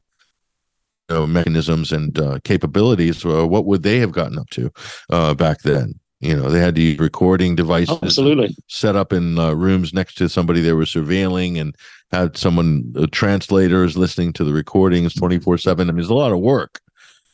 [1.13, 4.71] know, mechanisms and uh, capabilities, uh, what would they have gotten up to
[5.09, 5.99] uh, back then?
[6.19, 8.55] You know, they had to use recording devices absolutely.
[8.67, 11.75] set up in uh, rooms next to somebody they were surveilling and
[12.11, 15.89] had someone, uh, translators listening to the recordings 24 7.
[15.89, 16.79] I mean, it's a lot of work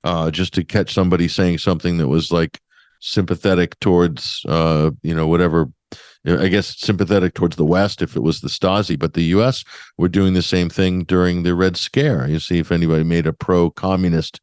[0.06, 2.62] uh, just to catch somebody saying something that was like
[3.02, 5.68] sympathetic towards, uh, you know, whatever.
[6.28, 9.64] I guess sympathetic towards the West if it was the Stasi, but the U.S.
[9.98, 12.28] were doing the same thing during the Red Scare.
[12.28, 14.42] You see if anybody made a pro-communist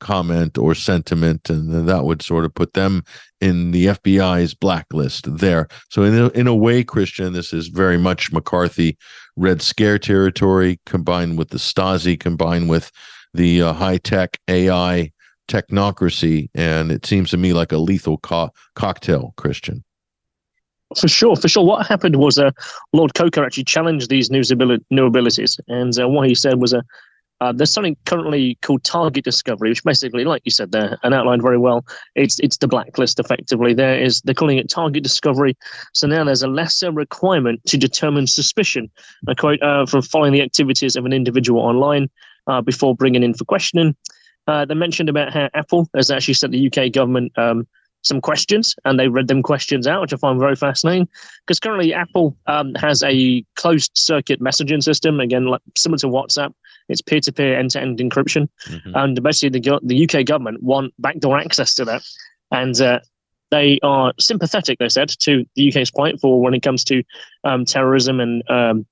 [0.00, 3.02] comment or sentiment, and that would sort of put them
[3.40, 5.66] in the FBI's blacklist there.
[5.90, 8.96] So in a, in a way, Kristian, this is very much McCarthy
[9.36, 12.92] Red Scare territory combined with the Stasi, combined with
[13.32, 15.10] the uh, high tech AI
[15.48, 19.82] technocracy, and it seems to me like a lethal co- cocktail, Kristian.
[20.96, 21.64] For sure, for sure.
[21.64, 22.50] What happened was uh,
[22.92, 26.72] Lord Coaker actually challenged these new, abili- new abilities, and uh, what he said was
[26.72, 26.82] uh,
[27.40, 31.42] uh, there's something currently called target discovery, which basically, like you said there, and outlined
[31.42, 33.18] very well, it's it's the blacklist.
[33.18, 35.56] Effectively, there is they're calling it target discovery.
[35.92, 38.90] So now there's a lesser requirement to determine suspicion.
[39.28, 42.08] I quote uh, from following the activities of an individual online
[42.46, 43.96] uh, before bringing in for questioning.
[44.46, 47.66] Uh, they mentioned about how Apple has actually sent the UK government um,
[48.04, 51.08] some questions, and they read them questions out, which I find very fascinating.
[51.46, 56.52] Because currently, Apple um, has a closed circuit messaging system, again, like similar to WhatsApp.
[56.88, 58.48] It's peer to peer, end to end encryption,
[58.94, 62.02] and basically, the, the UK government want backdoor access to that,
[62.50, 63.00] and uh,
[63.50, 64.78] they are sympathetic.
[64.78, 67.02] They said to the UK's plight for when it comes to
[67.44, 68.86] um, terrorism and um,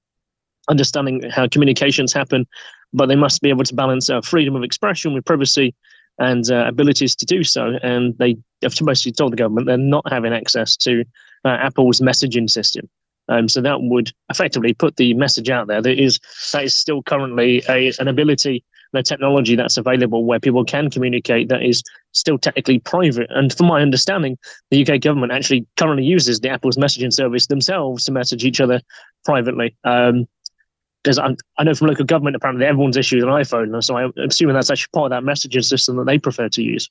[0.68, 2.46] understanding how communications happen,
[2.92, 5.74] but they must be able to balance uh, freedom of expression with privacy
[6.18, 7.78] and uh, abilities to do so.
[7.82, 11.04] And they have basically told the government they're not having access to
[11.44, 12.88] uh, Apple's messaging system.
[13.28, 16.18] Um, so that would effectively put the message out there that is
[16.52, 21.48] that is still currently a, an ability, a technology that's available where people can communicate
[21.48, 23.28] that is still technically private.
[23.30, 24.38] And from my understanding,
[24.70, 28.80] the UK government actually currently uses the Apple's messaging service themselves to message each other
[29.24, 29.76] privately.
[29.84, 30.26] Um,
[31.02, 34.54] because I, I know from local government, apparently everyone's issued an iPhone, so I'm assuming
[34.54, 36.88] that's actually part of that messaging system that they prefer to use.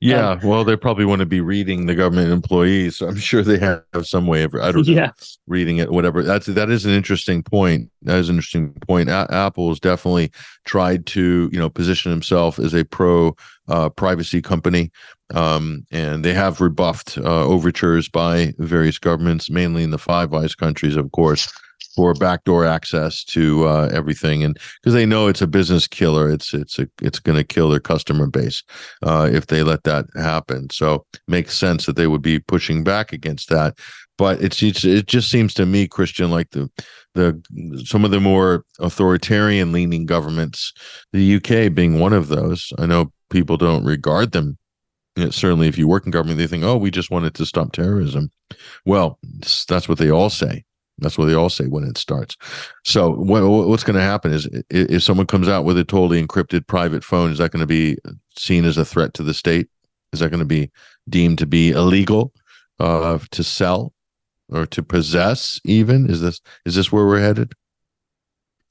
[0.00, 2.96] Yeah, well, they probably want to be reading the government employees.
[2.96, 5.12] So I'm sure they have some way of I don't know Yeah.
[5.46, 6.24] reading it, whatever.
[6.24, 7.88] That's that is an interesting point.
[8.02, 9.08] That is an interesting point.
[9.08, 10.32] A- Apple has definitely
[10.64, 13.36] tried to you know position himself as a pro
[13.68, 14.90] uh, privacy company,
[15.34, 20.56] um, and they have rebuffed uh, overtures by various governments, mainly in the Five Eyes
[20.56, 21.52] countries, of course.
[21.94, 26.54] For backdoor access to uh, everything, and because they know it's a business killer, it's
[26.54, 28.62] it's a, it's going to kill their customer base
[29.02, 30.70] uh, if they let that happen.
[30.70, 33.78] So makes sense that they would be pushing back against that.
[34.18, 36.70] But it's, it's it just seems to me, Kristian, like the
[37.14, 40.72] the some of the more authoritarian leaning governments,
[41.12, 42.72] the UK being one of those.
[42.78, 44.58] I know people don't regard them.
[45.30, 48.30] certainly, if you work in government, they think, "Oh, we just wanted to stop terrorism."
[48.84, 49.18] Well,
[49.68, 50.64] that's what they all say.
[51.02, 52.36] That's what they all say when it starts.
[52.84, 56.66] So what, what's going to happen is if someone comes out with a totally encrypted
[56.66, 57.96] private phone, is that going to be
[58.36, 59.68] seen as a threat to the state?
[60.12, 60.70] Is that going to be
[61.08, 62.32] deemed to be illegal
[62.78, 63.92] uh, to sell
[64.50, 65.60] or to possess?
[65.64, 67.52] Even is this is this where we're headed?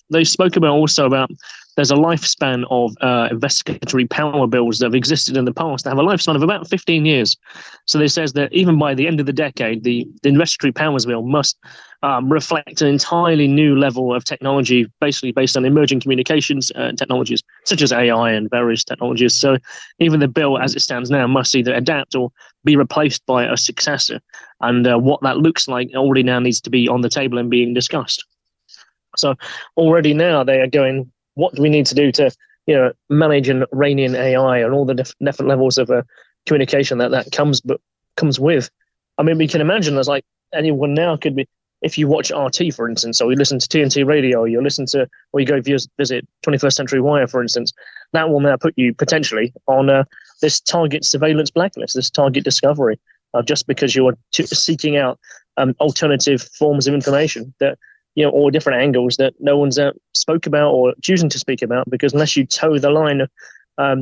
[0.09, 1.31] They spoke about also about
[1.75, 5.91] there's a lifespan of uh, investigatory power bills that have existed in the past that
[5.91, 7.37] have a lifespan of about 15 years.
[7.85, 11.05] So they says that even by the end of the decade, the, the investigatory powers
[11.05, 11.57] bill must
[12.03, 17.43] um, reflect an entirely new level of technology, basically based on emerging communications uh, technologies
[17.65, 19.35] such as AI and various technologies.
[19.35, 19.57] So
[19.99, 22.31] even the bill as it stands now must either adapt or
[22.63, 24.19] be replaced by a successor.
[24.61, 27.49] And uh, what that looks like already now needs to be on the table and
[27.49, 28.25] being discussed.
[29.17, 29.35] So
[29.77, 32.31] already now they are going, what do we need to do to
[32.67, 36.03] you know, manage and rein in AI and all the diff- different levels of uh,
[36.45, 37.81] communication that that comes but
[38.15, 38.69] comes with.
[39.17, 41.47] I mean, we can imagine as like anyone now could be
[41.81, 44.85] if you watch RT, for instance, or you listen to TNT Radio, or you listen
[44.87, 47.73] to, or you go visit 21st Century Wire, for instance,
[48.13, 50.03] that will now put you potentially on uh,
[50.41, 52.99] this target surveillance blacklist, this target discovery,
[53.33, 55.19] uh, just because you're t- seeking out
[55.57, 57.77] um, alternative forms of information that,
[58.15, 61.61] you know, or different angles that no one's uh, spoke about or choosing to speak
[61.61, 63.25] about, because unless you toe the line,
[63.77, 64.01] um,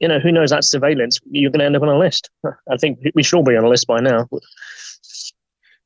[0.00, 2.28] you know, who knows that surveillance, you're going to end up on a list.
[2.70, 4.28] I think we should all be on a list by now.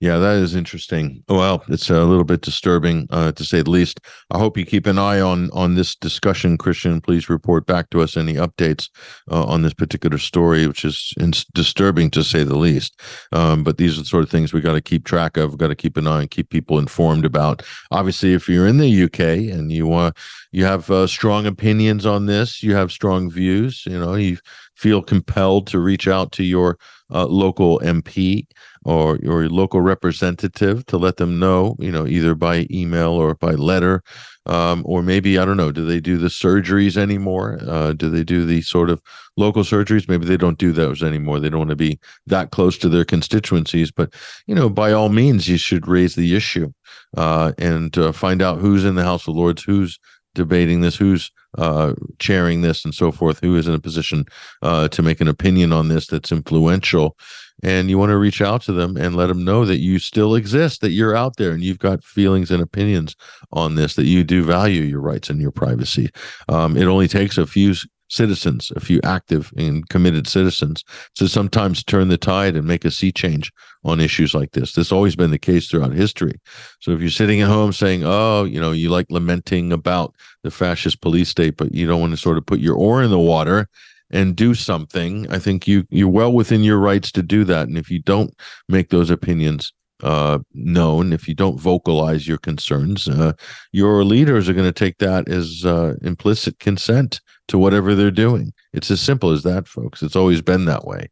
[0.02, 1.22] Yeah, that is interesting.
[1.28, 4.00] Well, it's a little bit disturbing, uh, to say the least.
[4.32, 7.00] I hope you keep an eye on on this discussion, Kristian.
[7.00, 8.90] Please report back to us any updates
[9.30, 11.14] uh, on this particular story, which is
[11.54, 13.00] disturbing to say the least.
[13.30, 15.56] Um, but these are the sort of things we got to keep track of.
[15.56, 17.62] Got to keep an eye and keep people informed about.
[17.92, 19.20] Obviously, if you're in the UK
[19.54, 20.10] and you uh,
[20.50, 23.86] you have uh, strong opinions on this, you have strong views.
[23.86, 24.38] You know, you
[24.74, 26.76] feel compelled to reach out to your
[27.12, 28.46] uh, local MP
[28.84, 33.52] or your local representative to let them know, you know, either by email or by
[33.52, 34.02] letter,
[34.46, 35.70] um, or maybe I don't know.
[35.70, 37.58] Do they do the surgeries anymore?
[37.66, 39.00] Uh, do they do the sort of
[39.36, 40.08] local surgeries?
[40.08, 41.38] Maybe they don't do those anymore.
[41.38, 43.90] They don't want to be that close to their constituencies.
[43.90, 44.12] But
[44.46, 46.72] you know, by all means, you should raise the issue
[47.16, 49.98] uh, and uh, find out who's in the House of Lords, who's
[50.34, 54.24] debating this, who's uh, chairing this, and so forth, who is in a position
[54.62, 57.16] uh, to make an opinion on this that's influential.
[57.62, 60.34] And you want to reach out to them and let them know that you still
[60.34, 63.14] exist, that you're out there, and you've got feelings and opinions
[63.52, 66.10] on this, that you do value your rights and your privacy.
[66.48, 67.74] Um, it only takes a few
[68.08, 70.84] citizens, a few active and committed citizens,
[71.14, 73.50] to sometimes turn the tide and make a sea change
[73.84, 74.72] on issues like this.
[74.72, 76.38] This has always been the case throughout history.
[76.80, 80.50] So if you're sitting at home saying, oh, you know, you like lamenting about the
[80.50, 83.18] fascist police state, but you don't want to sort of put your oar in the
[83.18, 83.68] water
[84.12, 87.68] and do something, I think you you're well within your rights to do that.
[87.68, 88.34] And if you don't
[88.68, 89.72] make those opinions
[90.02, 93.32] uh, known, if you don't vocalize your concerns, uh,
[93.72, 98.52] your leaders are going to take that as uh, implicit consent to whatever they're doing.
[98.72, 100.02] It's as simple as that, folks.
[100.02, 101.08] It's always been that way.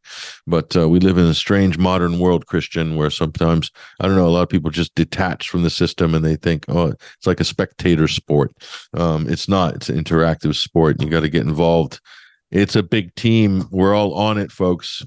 [0.47, 4.27] But uh, we live in a strange modern world, Kristian, where sometimes, I don't know,
[4.27, 7.41] a lot of people just detach from the system and they think, oh, it's like
[7.41, 8.53] a spectator sport.
[8.95, 11.03] Um, it's not, it's an interactive sport.
[11.03, 12.01] You got to get involved.
[12.51, 13.69] It's a big team.
[13.71, 15.05] We're all on it, folks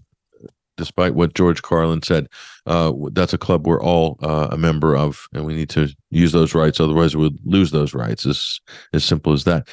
[0.77, 2.27] despite what George Carlin said,
[2.65, 6.31] uh, that's a club we're all uh, a member of, and we need to use
[6.31, 6.79] those rights.
[6.79, 8.25] Otherwise, we'll lose those rights.
[8.25, 8.59] It's
[8.93, 9.67] as simple as that.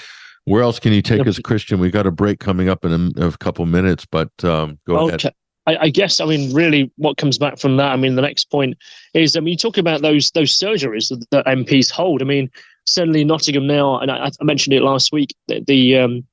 [0.45, 1.27] Where else can you take yep.
[1.27, 1.79] us, Kristian?
[1.79, 5.17] We've got a break coming up in a, a couple minutes, but um, go okay.
[5.17, 5.35] ahead.
[5.67, 7.93] I, I, guess I mean really what comes back from that.
[7.93, 8.79] I mean the next point
[9.13, 12.23] is I mean you talk about those those surgeries that, that MPs hold.
[12.23, 12.51] I mean
[12.87, 15.35] certainly Nottingham now, and I, I mentioned it last week.
[15.49, 16.25] The, the um,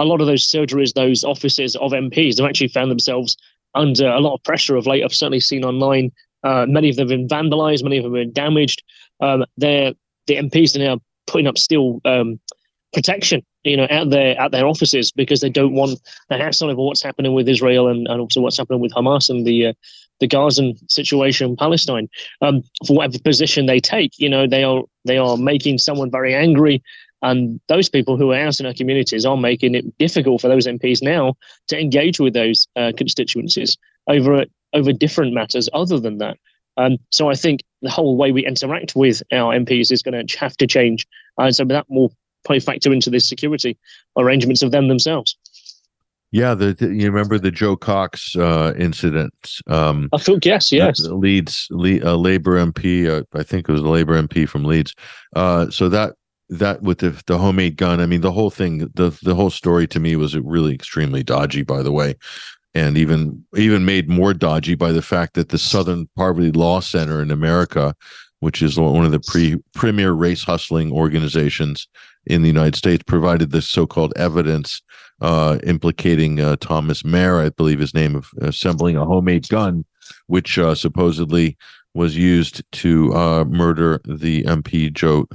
[0.00, 3.36] a lot of those surgeries, those offices of MPs, have actually found themselves
[3.74, 5.04] under a lot of pressure of late.
[5.04, 6.10] I've certainly seen online
[6.42, 8.82] uh, many of them have been vandalized, many of them have been damaged.
[9.20, 9.92] Um, they're,
[10.26, 12.40] the MPs are now putting up steel um,
[12.92, 16.76] protection, you know, at their at their offices because they don't want the hassle of
[16.76, 19.72] what's happening with Israel and, and also what's happening with Hamas and the uh,
[20.20, 22.08] the Gazan situation in Palestine.
[22.40, 26.34] Um, for whatever position they take, you know, they are they are making someone very
[26.34, 26.82] angry
[27.22, 30.66] and those people who are out in our communities are making it difficult for those
[30.66, 31.34] MPs now
[31.68, 33.76] to engage with those uh, constituencies
[34.08, 36.36] over over different matters other than that.
[36.76, 40.38] Um, so I think the whole way we interact with our MPs is going to
[40.38, 41.06] have to change.
[41.38, 43.76] And so that will probably factor into the security
[44.16, 45.36] arrangements of them themselves.
[46.32, 49.34] Yeah, the, the, you remember the Jo Cox uh, incident?
[49.66, 51.00] Um, I think yes, yes.
[51.00, 54.94] Leeds, Le, uh, Labor MP, uh, I think it was a Labor MP from Leeds.
[55.34, 56.14] Uh, so that
[56.50, 59.86] that with the the homemade gun, I mean, the whole thing, the the whole story
[59.88, 61.62] to me was really extremely dodgy.
[61.62, 62.16] By the way,
[62.74, 67.22] and even even made more dodgy by the fact that the Southern Poverty Law Center
[67.22, 67.94] in America,
[68.40, 71.88] which is one of the pre, premier race hustling organizations
[72.26, 74.82] in the United States, provided this so-called evidence
[75.20, 79.84] uh, implicating uh, Thomas Mair, I believe his name, of assembling a homemade gun,
[80.26, 81.56] which uh, supposedly
[81.94, 85.26] was used to uh, murder the MP Jo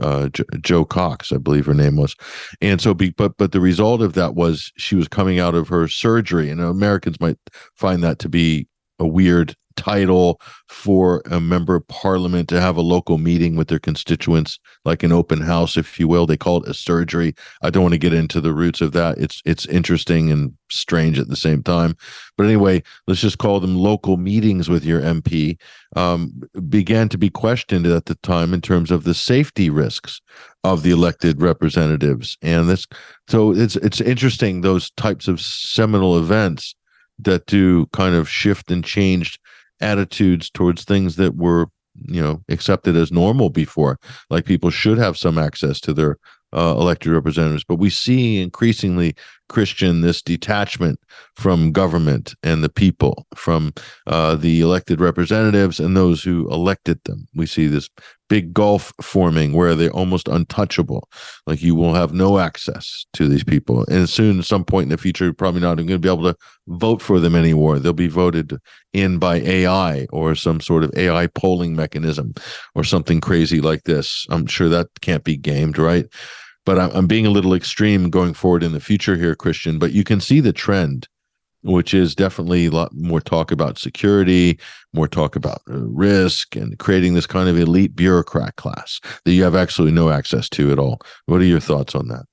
[0.00, 2.16] uh, J- Jo Cox, I believe her name was,
[2.60, 5.68] and so be, but but the result of that was she was coming out of
[5.68, 7.38] her surgery, and Americans might
[7.74, 8.66] find that to be
[8.98, 13.78] a weird title for a member of parliament to have a local meeting with their
[13.78, 16.26] constituents like an open house if you will.
[16.26, 17.34] They call it a surgery.
[17.62, 19.18] I don't want to get into the roots of that.
[19.18, 21.96] It's it's interesting and strange at the same time.
[22.36, 25.58] But anyway let's just call them local meetings with your mp
[25.96, 30.20] um, began to be questioned at the time in terms of the safety risks
[30.64, 32.38] of the elected representatives.
[32.42, 32.86] And this
[33.28, 36.74] so it's it's interesting those types of seminal events
[37.18, 39.38] that do kind of shift and changed
[39.82, 41.66] attitudes towards things that were
[42.06, 43.98] you know accepted as normal before.
[44.30, 46.18] Like people should have some access to their
[46.54, 49.14] uh, elected representatives but we see increasingly
[49.52, 50.98] Kristian this detachment
[51.36, 53.72] from government and the people from
[54.06, 57.88] uh, the elected representatives and those who elected them we see this
[58.32, 61.06] big gulf forming where they're almost untouchable.
[61.46, 63.84] Like you will have no access to these people.
[63.90, 66.10] And soon, at some point in the future, you're probably not even going to be
[66.10, 66.36] able to
[66.66, 67.78] vote for them anymore.
[67.78, 68.56] They'll be voted
[68.94, 72.32] in by AI or some sort of AI polling mechanism
[72.74, 74.26] or something crazy like this.
[74.30, 76.06] I'm sure that can't be gamed, right?
[76.64, 79.78] But I'm being a little extreme going forward in the future here, Kristian.
[79.80, 81.08] But you can see the trend
[81.62, 84.58] which is definitely a lot more talk about security,
[84.92, 89.42] more talk about uh, risk, and creating this kind of elite bureaucrat class that you
[89.44, 91.00] have absolutely no access to at all.
[91.26, 92.24] What are your thoughts on that?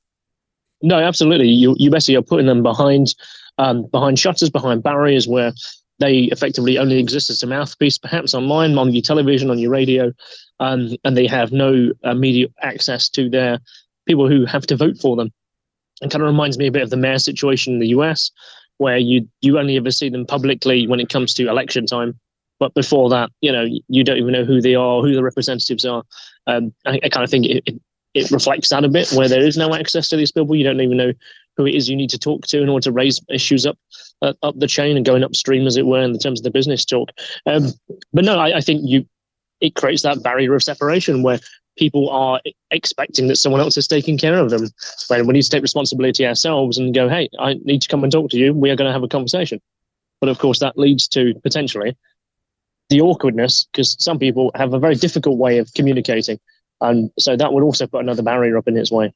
[0.82, 1.50] No, absolutely.
[1.50, 3.14] You you basically are putting them behind
[3.58, 5.52] um, behind shutters, behind barriers where
[6.00, 10.14] they effectively only exist as a mouthpiece, perhaps online, on your television, on your radio,
[10.62, 13.60] um, and they have no immediate access to their
[14.10, 15.32] people who have to vote for them.
[16.01, 18.32] It kind of reminds me a bit of the mayor situation in the US,
[18.78, 22.20] where you you only ever see them publicly when it comes to election time.
[22.60, 25.86] But before that, you know, you don't even know who they are, who the representatives
[25.86, 26.03] are.
[26.47, 27.82] Um, I, I kind of think it, it,
[28.16, 30.55] it reflects that a bit, where there is no access to these people.
[30.55, 31.14] You don't even know
[31.55, 33.78] who it is you need to talk to in order to raise issues up
[34.24, 36.51] uh, up the chain and going upstream, as it were, in the terms of the
[36.51, 37.10] business talk.
[37.45, 37.68] Um,
[38.12, 39.05] but no, I, I think you
[39.62, 41.39] it creates that barrier of separation where
[41.80, 44.68] people are expecting that someone else is taking care of them.
[45.08, 48.12] When we need to take responsibility ourselves and go, hey, I need to come and
[48.12, 48.54] talk to you.
[48.54, 49.62] We are going to have a conversation.
[50.20, 51.98] But of course, that leads to potentially
[52.90, 56.40] the awkwardness because some people have a very difficult way of communicating.
[56.82, 59.14] And so that would also put another barrier up in its way.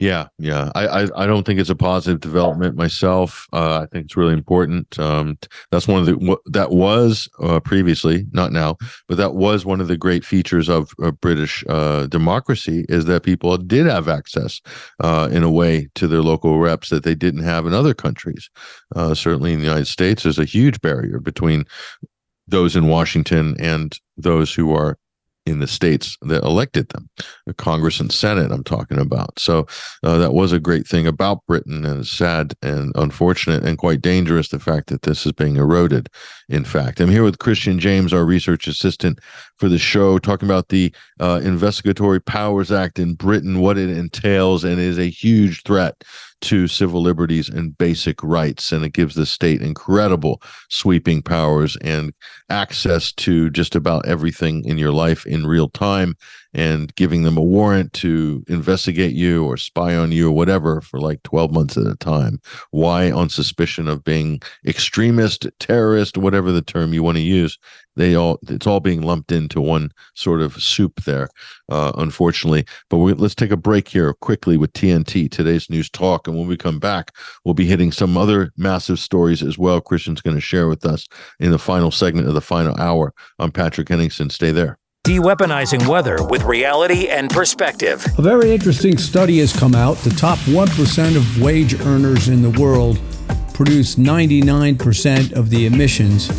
[0.00, 0.72] Yeah, yeah.
[0.74, 3.46] I, I, I don't think it's a positive development myself.
[3.52, 4.98] Uh, I think it's really important.
[4.98, 5.38] Um,
[5.70, 8.76] that's one of the that was uh, previously, not now,
[9.08, 13.22] but that was one of the great features of, of British uh, democracy is that
[13.22, 14.60] people did have access
[15.00, 18.50] uh, in a way to their local reps that they didn't have in other countries.
[18.96, 21.64] Uh, certainly in the United States, there's a huge barrier between
[22.48, 24.98] those in Washington and those who are
[25.46, 27.08] in the states that elected them,
[27.46, 28.50] the Congress and Senate.
[28.50, 29.38] I'm talking about.
[29.38, 29.66] So
[30.02, 34.48] uh, that was a great thing about Britain, and sad and unfortunate and quite dangerous
[34.48, 36.08] the fact that this is being eroded.
[36.48, 39.18] In fact, I'm here with Kristian James, our research assistant
[39.58, 44.64] for the show, talking about the uh, Investigatory Powers Act in Britain, what it entails,
[44.64, 46.02] and is a huge threat
[46.44, 48.72] to civil liberties and basic rights.
[48.72, 52.12] And it gives the state incredible sweeping powers and
[52.50, 56.14] access to just about everything in your life in real time
[56.54, 61.00] and giving them a warrant to investigate you or spy on you or whatever for
[61.00, 62.40] like 12 months at a time.
[62.70, 63.10] Why?
[63.10, 67.58] On suspicion of being extremist, terrorist, whatever the term you want to use
[67.96, 71.28] they all it's all being lumped into one sort of soup there
[71.68, 76.26] uh, unfortunately but we, let's take a break here quickly with tnt today's news talk
[76.26, 77.12] and when we come back
[77.44, 81.08] we'll be hitting some other massive stories as well Kristian's going to share with us
[81.40, 86.16] in the final segment of the final hour i'm patrick henningsen stay there De-weaponizing weather
[86.30, 88.02] with reality and perspective.
[88.16, 89.98] A very interesting study has come out.
[89.98, 92.98] The top 1% of wage earners in the world
[93.52, 96.30] produce 99% of the emissions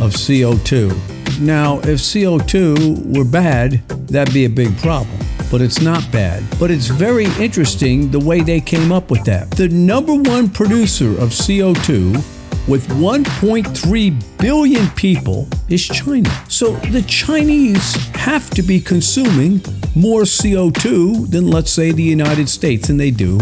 [0.00, 1.40] of CO2.
[1.40, 5.18] Now, if CO2 were bad, that'd be a big problem.
[5.50, 6.44] But it's not bad.
[6.60, 9.50] But it's very interesting the way they came up with that.
[9.50, 12.22] The number one producer of CO2
[12.66, 16.30] with 1.3 billion people is China.
[16.48, 19.60] So the Chinese have to be consuming
[19.94, 23.38] more CO2 than, let's say, the United States, and they do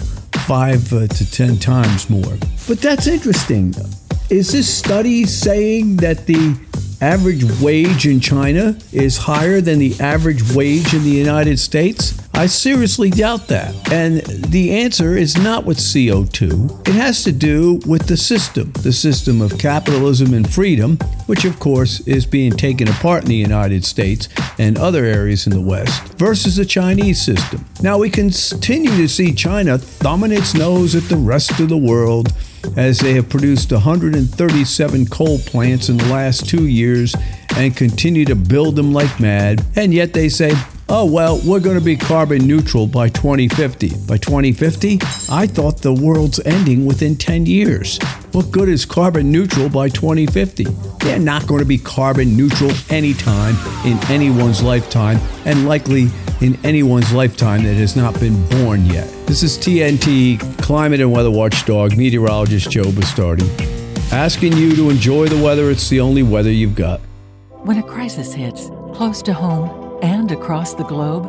[0.47, 2.37] five uh, to 10 times more.
[2.67, 3.75] But that's interesting.
[4.33, 6.57] Is this study saying that the
[7.03, 12.19] average wage in China is higher than the average wage in the United States?
[12.33, 13.93] I seriously doubt that.
[13.93, 16.89] And the answer is not with CO2.
[16.89, 21.61] It has to do with the system, the system of capitalism and freedom, which of
[21.61, 26.15] course is being taken apart in the United States and other areas in the West,
[26.15, 27.67] versus the Chinese system.
[27.83, 32.33] Now we continue to see China thumbing its nose at the rest of the world
[32.77, 37.15] as they have produced 137 coal plants in the last two years
[37.57, 39.65] and continue to build them like mad.
[39.77, 40.53] And yet they say,
[40.89, 43.89] oh, well, we're going to be carbon neutral by 2050.
[44.07, 44.99] By 2050?
[45.31, 47.99] I thought the world's ending within 10 years.
[48.33, 50.65] What good is carbon neutral by 2050?
[51.01, 53.57] They're not going to be carbon neutral anytime
[53.87, 56.09] in anyone's lifetime, and likely
[56.41, 59.22] in anyone's lifetime that has not been born yet.
[59.33, 63.49] This is TNT climate and weather watchdog meteorologist Joe Bastardi,
[64.13, 65.71] asking you to enjoy the weather.
[65.71, 67.01] It's the only weather you've got.
[67.63, 71.25] When a crisis hits, close to home and across the globe,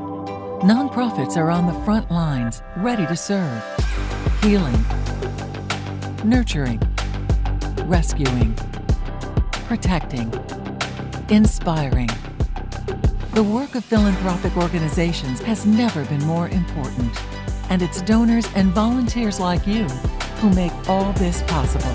[0.64, 3.64] nonprofits are on the front lines, ready to serve,
[4.42, 4.86] healing,
[6.26, 6.82] nurturing,
[7.86, 8.54] rescuing,
[9.70, 10.30] protecting,
[11.30, 12.10] inspiring.
[13.34, 17.18] The work of philanthropic organizations has never been more important,
[17.74, 19.86] and it's donors and volunteers like you
[20.38, 21.92] who make all this possible.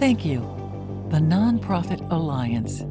[0.00, 0.40] Thank you.
[1.10, 2.82] The Nonprofit Alliance.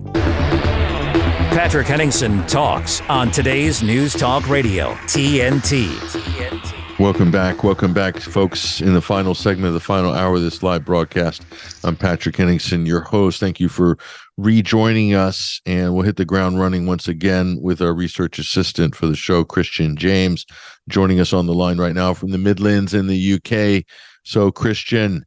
[1.54, 5.88] Patrick Henningsen talks on today's News Talk Radio, TNT.
[5.88, 7.00] TNT.
[7.00, 7.66] Welcome back.
[7.66, 11.44] Welcome back, folks, in the final segment of the final hour of this live broadcast.
[11.84, 13.42] I'm Patrick Henningsen, your host.
[13.42, 13.98] Thank you for
[14.38, 15.62] rejoining us.
[15.66, 19.44] And we'll hit the ground running once again with our research assistant for the show,
[19.44, 20.46] Kristian James,
[20.90, 23.86] joining us on the line right now from the Midlands in the UK.
[24.24, 25.22] So, Kristian,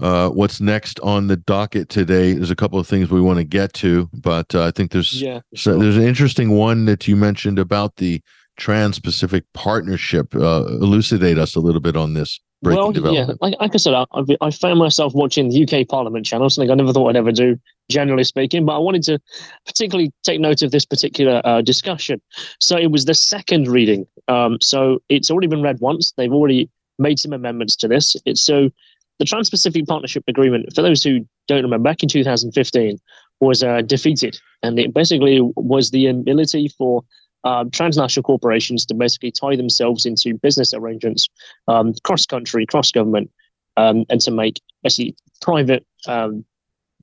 [0.00, 2.32] uh, what's next on the docket today?
[2.32, 5.20] There's a couple of things we want to get to, but uh, I think there's
[5.20, 8.20] Yeah, so there's an interesting one that you mentioned about the
[8.56, 10.34] Trans-Pacific Partnership.
[10.34, 14.06] Uh, elucidate us a little bit on this well, yeah, like, like I said, I,
[14.40, 17.58] I found myself watching the UK Parliament channel, something I never thought I'd ever do,
[17.90, 18.64] generally speaking.
[18.64, 19.18] But I wanted to
[19.66, 22.20] particularly take note of this particular uh, discussion.
[22.60, 24.06] So it was the second reading.
[24.28, 26.12] Um, so it's already been read once.
[26.16, 28.14] They've already made some amendments to this.
[28.26, 28.70] It's so
[29.18, 30.72] the Trans-Pacific Partnership Agreement.
[30.74, 32.98] For those who don't remember, back in 2015
[33.40, 37.02] was uh, defeated, and it basically was the ability for
[37.44, 41.28] um, transnational corporations to basically tie themselves into business arrangements
[41.68, 43.30] um, cross country, cross government,
[43.76, 46.44] um, and to make basically private um,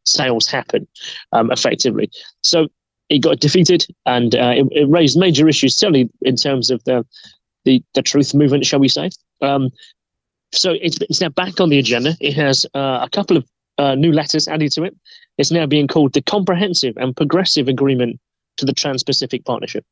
[0.06, 0.88] sales happen
[1.34, 2.10] um, effectively.
[2.44, 2.68] So
[3.10, 7.06] it got defeated, and uh, it, it raised major issues, certainly in terms of the
[7.66, 9.10] the, the truth movement, shall we say.
[9.42, 9.70] Um,
[10.52, 12.16] so it's, it's now back on the agenda.
[12.20, 13.46] It has uh, a couple of
[13.78, 14.96] uh, new letters added to it.
[15.38, 18.20] It's now being called the Comprehensive and Progressive Agreement
[18.58, 19.86] to the Trans Pacific Partnership.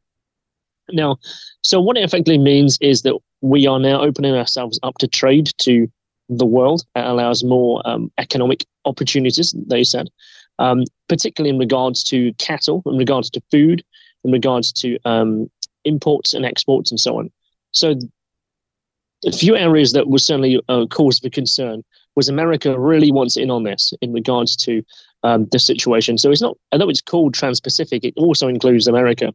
[0.91, 1.17] Now,
[1.63, 5.51] so what it effectively means is that we are now opening ourselves up to trade
[5.59, 5.87] to
[6.29, 6.83] the world.
[6.95, 10.09] It allows more um, economic opportunities, they said,
[10.59, 13.83] um, particularly in regards to cattle, in regards to food,
[14.23, 15.49] in regards to um,
[15.85, 17.31] imports and exports, and so on.
[17.71, 17.95] So,
[19.25, 21.83] a few areas that were certainly a cause for concern
[22.15, 24.83] was America really wants in on this in regards to
[25.23, 26.17] um, the situation.
[26.17, 29.33] So it's not, although it's called Trans-Pacific, it also includes America.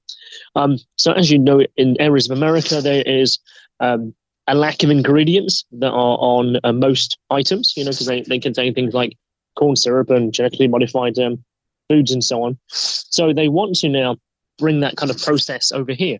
[0.55, 3.39] Um, so as you know, in areas of America, there is
[3.80, 4.14] um,
[4.47, 8.39] a lack of ingredients that are on uh, most items, you know, because they, they
[8.39, 9.16] contain things like
[9.57, 11.43] corn syrup and genetically modified um,
[11.89, 12.59] foods and so on.
[12.68, 14.16] So they want to now
[14.59, 16.18] bring that kind of process over here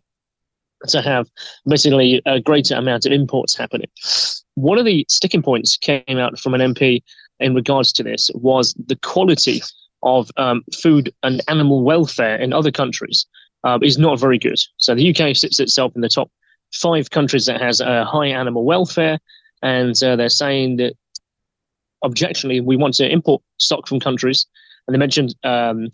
[0.89, 1.29] to have
[1.67, 3.89] basically a greater amount of imports happening.
[4.55, 7.03] One of the sticking points came out from an MP
[7.41, 9.63] in regards to this was the quality
[10.03, 13.27] of um, food and animal welfare in other countries
[13.65, 14.59] uh, is not very good.
[14.77, 16.31] So the UK sits itself in the top
[16.73, 19.19] five countries that has a high animal welfare,
[19.63, 20.95] and uh, they're saying that
[22.03, 24.47] objectionably we want to import stock from countries,
[24.87, 25.89] and they mentioned um,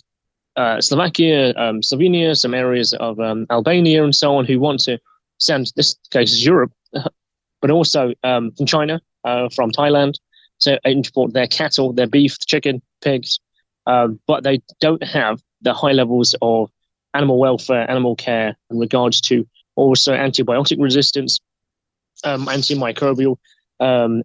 [0.57, 4.99] uh, Slovakia, um, Slovenia, some areas of um, Albania, and so on, who want to
[5.39, 6.73] send this case is Europe,
[7.61, 10.15] but also um, from China, uh, from Thailand,
[10.61, 13.39] to import their cattle, their beef, chicken, pigs,
[13.87, 16.71] um, but they don't have the high levels of
[17.15, 19.47] animal welfare, animal care in regards to
[19.77, 21.41] also antibiotic resistance,
[22.25, 23.37] um, antimicrobial,
[23.81, 24.23] um,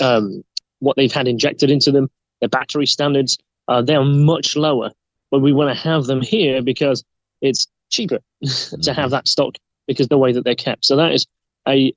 [0.00, 0.42] um,
[0.78, 2.08] what they've had injected into them,
[2.40, 4.90] their battery standards, uh, they are much lower.
[5.30, 7.04] But we want to have them here because
[7.40, 8.18] it's cheaper
[8.82, 9.56] to have that stock
[9.86, 10.84] because the way that they're kept.
[10.84, 11.26] So that is
[11.68, 11.92] a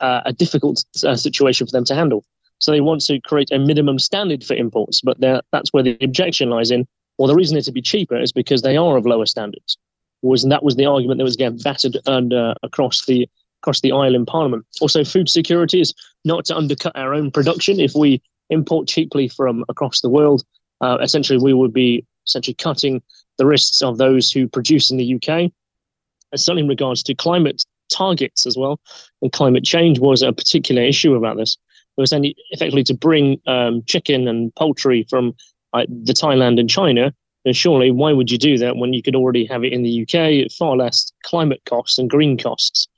[0.00, 2.24] uh, a difficult uh, situation for them to handle.
[2.58, 6.50] So they want to create a minimum standard for imports, but that's where the objection
[6.50, 6.86] lies in.
[7.18, 9.76] Well, the reason it to be cheaper is because they are of lower standards.
[10.22, 13.28] Was and that was the argument that was getting battered and uh, across the
[13.60, 14.64] across the aisle in Parliament.
[14.80, 15.94] Also, food security is
[16.24, 17.80] not to undercut our own production.
[17.80, 20.44] If we import cheaply from across the world,
[20.80, 23.02] uh, essentially we would be essentially cutting
[23.38, 25.28] the risks of those who produce in the UK.
[25.28, 28.80] And certainly in regards to climate targets as well,
[29.22, 31.56] and climate change was a particular issue about this.
[31.96, 35.34] Was only effectively to bring um, chicken and poultry from
[35.72, 37.14] uh, the Thailand and China.
[37.52, 40.14] Surely, why would you do that when you could already have it in the UK
[40.46, 42.88] at far less climate costs and green costs?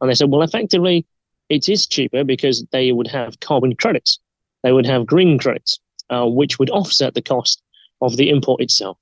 [0.00, 1.04] And they said, well, effectively,
[1.48, 4.20] it is cheaper because they would have carbon credits,
[4.62, 5.80] they would have green credits,
[6.10, 7.62] uh, which would offset the cost
[8.00, 8.98] of the import itself.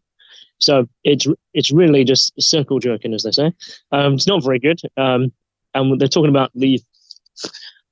[0.58, 3.52] so it's it's really just circle jerking, as they say.
[3.92, 4.80] Um, it's not very good.
[4.96, 5.32] Um,
[5.74, 6.80] and they're talking about the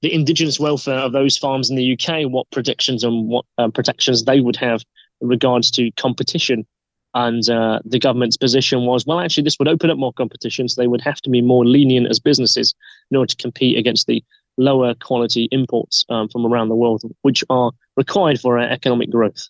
[0.02, 4.24] the indigenous welfare of those farms in the UK, what predictions and what uh, protections
[4.24, 4.82] they would have
[5.20, 6.66] in regards to competition.
[7.14, 10.80] And uh, the government's position was, well, actually, this would open up more competition, so
[10.80, 12.74] they would have to be more lenient as businesses
[13.10, 14.24] in order to compete against the
[14.58, 19.48] lower quality imports um, from around the world, which are required for our economic growth.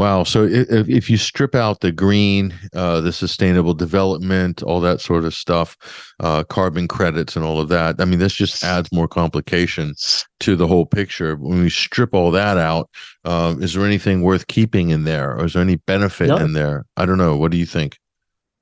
[0.00, 0.24] Wow.
[0.24, 5.26] So if, if you strip out the green, uh, the sustainable development, all that sort
[5.26, 5.76] of stuff,
[6.20, 9.94] uh, carbon credits and all of that, I mean, this just adds more complication
[10.38, 11.36] to the whole picture.
[11.36, 12.88] When we strip all that out,
[13.26, 16.38] uh, is there anything worth keeping in there or is there any benefit no.
[16.38, 16.86] in there?
[16.96, 17.36] I don't know.
[17.36, 17.98] What do you think?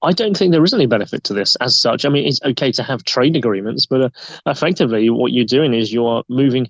[0.03, 2.05] I don't think there is any benefit to this as such.
[2.05, 4.11] I mean, it's okay to have trade agreements, but uh,
[4.47, 6.69] effectively, what you're doing is you're moving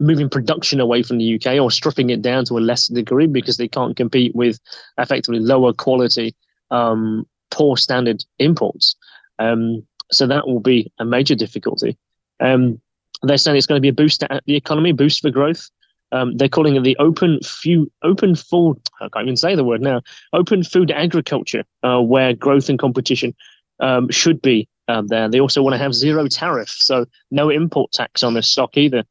[0.00, 3.56] moving production away from the UK or stripping it down to a lesser degree because
[3.56, 4.58] they can't compete with
[4.98, 6.34] effectively lower quality,
[6.70, 8.94] um, poor standard imports.
[9.38, 11.96] Um, so that will be a major difficulty.
[12.40, 12.80] Um,
[13.22, 15.70] they're saying it's going to be a boost to the economy, boost for growth.
[16.12, 18.80] Um, they're calling it the open food, open food.
[19.00, 20.02] I can't even say the word now.
[20.32, 23.34] Open food agriculture, uh, where growth and competition
[23.80, 25.28] um, should be um, there.
[25.28, 29.04] They also want to have zero tariff, so no import tax on this stock either.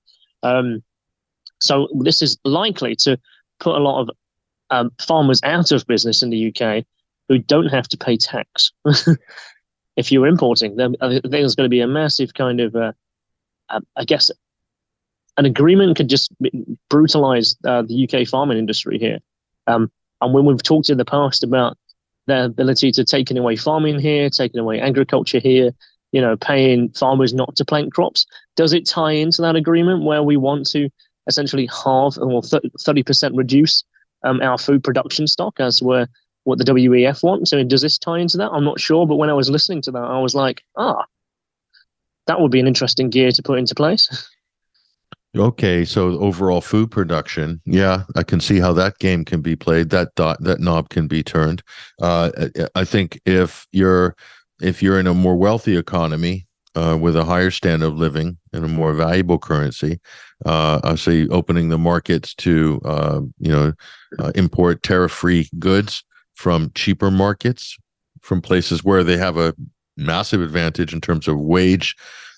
[0.46, 0.84] Um,
[1.60, 3.18] so this is likely to
[3.60, 4.10] put a lot of
[4.70, 6.86] um, farmers out of business in the UK
[7.28, 8.72] who don't have to pay tax.
[9.96, 12.91] if you're importing, then think there's going to be a massive kind of, uh,
[13.70, 14.30] uh, I guess,
[15.38, 16.32] an agreement could just
[16.89, 19.20] brutalize uh, the UK farming industry here.
[19.68, 19.91] Um,
[20.22, 21.78] and when we've talked in the past about
[22.28, 25.72] their ability to taking away farming here, taking away agriculture here,
[26.16, 28.26] you know, paying farmers not to plant crops.
[28.55, 30.89] Does it tie into that agreement where we want to
[31.28, 33.84] essentially halve or 30% reduce
[34.24, 36.07] um, our food production stock as were
[36.45, 37.49] what the WEF wants?
[37.49, 38.51] So does this tie into that?
[38.53, 41.03] I'm not sure, but when I was listening to that, I was like, ah,
[42.28, 44.30] that would be an interesting gear to put into place.
[45.38, 49.89] Okay, so overall food production, yeah, I can see how that game can be played.
[49.89, 51.61] That dot, that knob can be turned.
[52.01, 52.32] Uh,
[52.74, 54.16] I think if you're
[54.66, 58.66] if you're in a more wealthy economy uh, with a higher standard of living and
[58.66, 59.99] a more valuable currency,
[60.45, 63.74] uh, I say opening the markets to uh, you know
[64.20, 66.03] uh, import tariff-free goods
[66.34, 67.78] from cheaper markets,
[68.22, 69.53] from places where they have a
[69.95, 71.95] massive advantage in terms of wage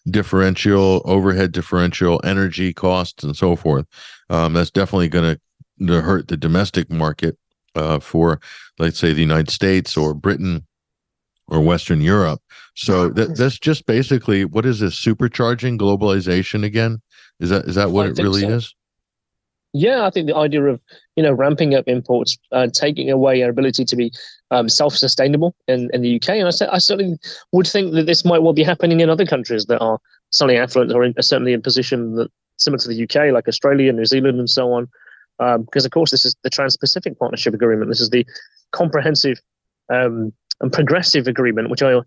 [0.10, 3.86] differential, overhead differential, energy costs, and so forth.
[4.30, 5.38] Um, that's definitely going
[5.80, 7.38] to hurt the domestic market
[7.76, 8.40] uh, for,
[8.80, 10.66] let's say, the United States or Britain
[11.48, 12.42] or Western Europe.
[12.76, 17.02] So that, that's just basically what is this supercharging globalization again?
[17.40, 18.50] Is that is that what I it really so.
[18.50, 18.76] is?
[19.74, 20.82] Yeah, I think the idea of
[21.16, 24.12] you know ramping up imports, uh, taking away our ability to be
[24.50, 27.18] um, self-sustainable in, in the UK, and I, I certainly
[27.52, 30.00] would think that this might well be happening in other countries that are
[30.32, 34.06] slightly affluent or in, certainly in position that similar to the UK, like Australia, New
[34.06, 34.88] Zealand, and so on.
[35.40, 37.90] Um, because of course this is the Trans-Pacific Partnership Agreement.
[37.92, 38.26] This is the
[38.72, 39.40] comprehensive
[39.94, 42.00] um, and progressive agreement, which I,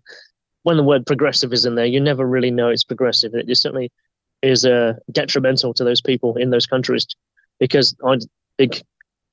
[0.63, 3.33] when the word progressive is in there, you never really know it's progressive.
[3.33, 3.91] It just certainly
[4.41, 7.05] is uh, detrimental to those people in those countries
[7.59, 7.95] because
[8.57, 8.81] big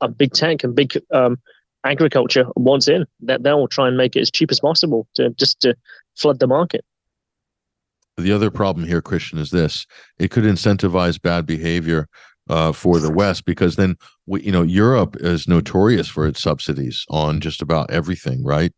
[0.00, 1.38] a big tech and big um,
[1.84, 5.60] agriculture wants in that they'll try and make it as cheap as possible to just
[5.60, 5.74] to
[6.16, 6.84] flood the market.
[8.16, 9.86] The other problem here, Kristian, is this:
[10.18, 12.08] it could incentivize bad behavior
[12.48, 13.96] uh, for the West because then
[14.26, 18.72] we, you know Europe is notorious for its subsidies on just about everything, right?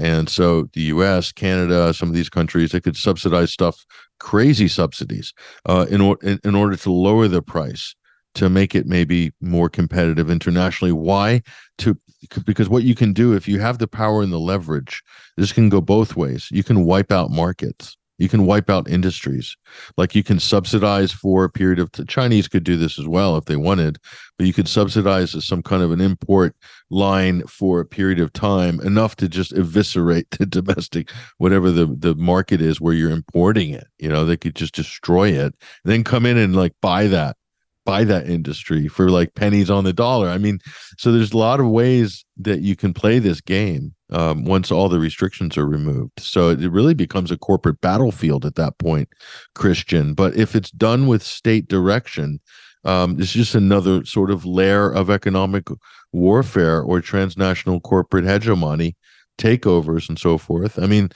[0.00, 3.84] And so the U.S., Canada, some of these countries, they could subsidize stuff,
[4.20, 5.34] crazy subsidies,
[5.68, 7.94] uh, in, or, in in order to lower the price
[8.34, 10.92] to make it maybe more competitive internationally.
[10.92, 11.42] Why?
[11.78, 11.98] To
[12.46, 15.02] because what you can do if you have the power and the leverage,
[15.36, 16.48] this can go both ways.
[16.50, 19.56] You can wipe out markets you can wipe out industries.
[19.96, 23.36] Like you can subsidize for a period of the Chinese could do this as well
[23.36, 23.98] if they wanted,
[24.38, 26.54] but you could subsidize some kind of an import
[26.90, 32.14] line for a period of time enough to just eviscerate the domestic whatever the the
[32.14, 33.86] market is where you're importing it.
[33.98, 35.54] You know, they could just destroy it,
[35.84, 37.36] then come in and like buy that
[37.84, 40.28] buy that industry for like pennies on the dollar.
[40.28, 40.58] I mean,
[40.98, 44.88] so there's a lot of ways that you can play this game um, once all
[44.88, 46.20] the restrictions are removed.
[46.20, 49.08] So it really becomes a corporate battlefield at that point,
[49.56, 50.14] Kristian.
[50.14, 52.40] But if it's done with state direction,
[52.84, 55.68] um, it's just another sort of layer of economic
[56.12, 58.96] warfare or transnational corporate hegemony,
[59.38, 60.78] takeovers, and so forth.
[60.78, 61.10] I mean,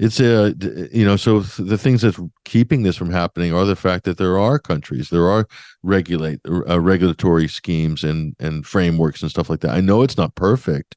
[0.00, 0.54] it's a
[0.92, 4.38] you know so the things that's keeping this from happening are the fact that there
[4.38, 5.46] are countries there are
[5.82, 9.72] regulate uh, regulatory schemes and and frameworks and stuff like that.
[9.72, 10.96] I know it's not perfect.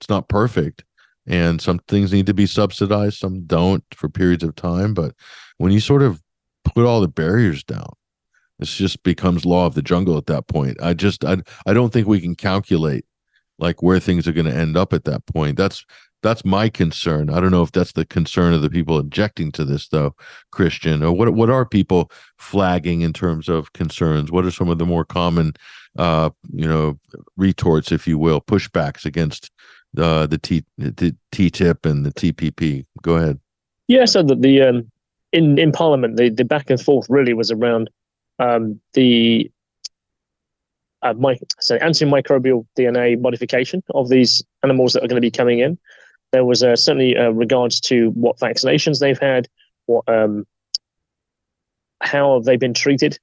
[0.00, 0.84] It's not perfect.
[1.26, 4.92] And some things need to be subsidized some don't for periods of time.
[4.92, 5.14] But
[5.56, 6.20] when you sort of
[6.64, 7.92] put all the barriers down
[8.58, 10.76] this just becomes law of the jungle at that point.
[10.80, 13.04] I just i, I don't think we can calculate
[13.58, 15.56] like where things are going to end up at that point.
[15.56, 15.84] That's
[16.22, 17.30] that's my concern.
[17.30, 20.14] I don't know if that's the concern of the people objecting to this, though,
[20.54, 21.02] Kristian.
[21.02, 24.30] Or what what are people flagging in terms of concerns?
[24.30, 25.54] What are some of the more common,
[25.98, 26.98] uh, you know,
[27.36, 29.50] retorts, if you will, pushbacks against
[29.98, 32.86] uh, the T the TTIP and the TPP?
[33.02, 33.40] Go ahead.
[33.88, 34.90] Yeah, so the, the um,
[35.32, 37.90] in in Parliament, the the back and forth really was around
[38.38, 39.50] um, the
[41.02, 45.58] uh, my, so antimicrobial DNA modification of these animals that are going to be coming
[45.58, 45.78] in.
[46.32, 49.48] There was uh, certainly uh, regards to what vaccinations they've had,
[49.86, 50.46] what um,
[52.00, 53.18] how have they been treated,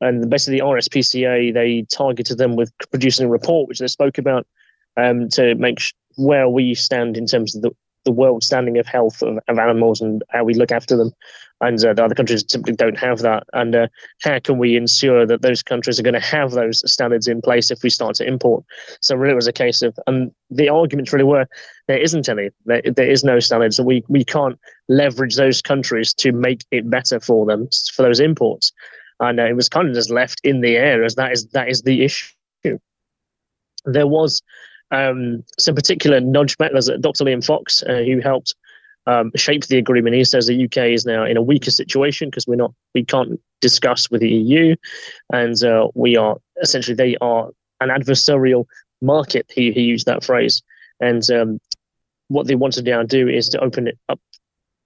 [0.00, 4.46] and basically the RSPCA they targeted them with producing a report which they spoke about
[4.96, 7.70] um, to make sh- where we stand in terms of the,
[8.04, 11.12] the world standing of health of, of animals and how we look after them.
[11.60, 13.44] And uh, the other countries simply don't have that.
[13.52, 13.86] And uh,
[14.20, 17.70] how can we ensure that those countries are going to have those standards in place
[17.70, 18.64] if we start to import?
[19.00, 21.46] So really, it was a case of, and the arguments really were,
[21.86, 22.50] there isn't any.
[22.64, 26.90] There, there is no standards, and we we can't leverage those countries to make it
[26.90, 28.72] better for them for those imports.
[29.20, 31.68] And uh, it was kind of just left in the air as that is that
[31.68, 32.78] is the issue.
[33.84, 34.42] There was
[34.92, 36.56] um, some particular nudge.
[36.58, 37.24] There's Dr.
[37.24, 38.54] Liam Fox uh, who helped
[39.06, 40.14] um, shape the agreement.
[40.14, 43.40] He says the UK is now in a weaker situation because we're not, we can't
[43.60, 44.76] discuss with the EU,
[45.32, 47.48] and uh, we are essentially they are
[47.80, 48.66] an adversarial
[49.00, 49.50] market.
[49.52, 50.62] He he used that phrase,
[51.00, 51.60] and um,
[52.28, 54.20] what they want to now do is to open it up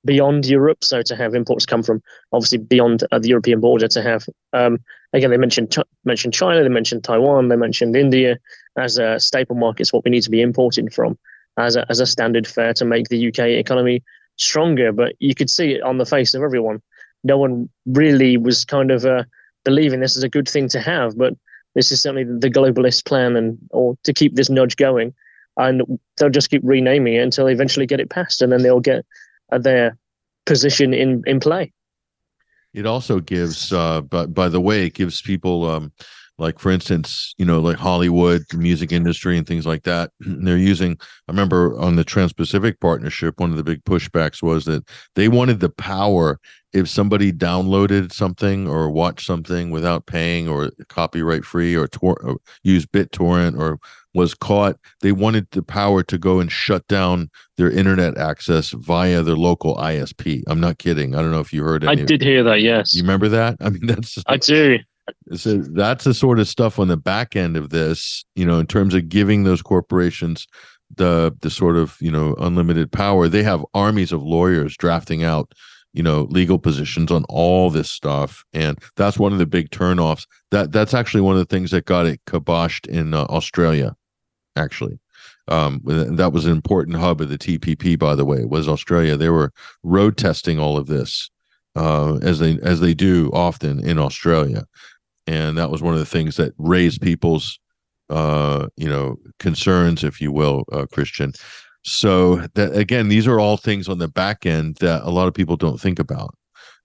[0.07, 2.03] beyond Europe, so to have imports come from
[2.33, 3.89] obviously beyond uh, the European border.
[3.89, 4.79] To have um,
[5.13, 8.39] again, they mentioned mentioned China, they mentioned Taiwan, they mentioned India
[8.79, 9.93] as a staple markets.
[9.93, 11.19] What we need to be importing from
[11.59, 14.03] as a as a standard fare to make the UK economy
[14.37, 14.93] stronger.
[14.93, 16.81] But you could see it on the face of everyone.
[17.25, 19.25] No one really was kind of uh,
[19.65, 21.35] believing this is a good thing to have, but
[21.75, 25.13] this is certainly the globalist plan, and or to keep this nudge going,
[25.57, 25.83] and
[26.17, 29.05] they'll just keep renaming it until they eventually get it passed, and then they'll get
[29.51, 29.97] their
[30.45, 31.73] position in in play.
[32.75, 35.93] It also gives, uh, but by the way, it gives people, um,
[36.37, 40.11] like for instance, you know, like Hollywood, the music industry, and things like that.
[40.21, 40.99] They're using.
[41.27, 45.61] I remember on the Trans-Pacific Partnership, one of the big pushbacks was that they wanted
[45.61, 46.39] the power
[46.75, 52.37] if somebody downloaded something or watched something without paying or copyright free or, tor- or
[52.63, 53.79] use BitTorrent or
[54.17, 59.23] was caught, they wanted the power to go and shut down their internet access via
[59.23, 60.43] their local ISP.
[60.49, 61.15] I'm not kidding.
[61.15, 61.85] I don't know if you heard.
[61.85, 62.63] I did hear that.
[62.63, 62.95] Yes.
[62.95, 63.57] You remember that?
[63.61, 64.19] I mean, that's.
[64.27, 64.79] I do.
[65.35, 68.25] So that's the sort of stuff on the back end of this.
[68.35, 70.47] You know, in terms of giving those corporations
[70.97, 75.53] the the sort of you know unlimited power, they have armies of lawyers drafting out
[75.93, 80.27] you know legal positions on all this stuff and that's one of the big turnoffs
[80.51, 83.97] that that's actually one of the things that got it kiboshed in uh, australia
[84.57, 84.99] actually
[85.49, 89.29] um, that was an important hub of the tpp by the way was australia they
[89.29, 89.53] were
[89.83, 91.31] road testing all of this
[91.77, 94.65] uh, as they as they do often in australia
[95.27, 97.59] and that was one of the things that raised people's
[98.11, 101.35] uh, you know concerns if you will uh, Kristian
[101.87, 105.35] so that again, these are all things on the back end that a lot of
[105.35, 106.35] people don't think about.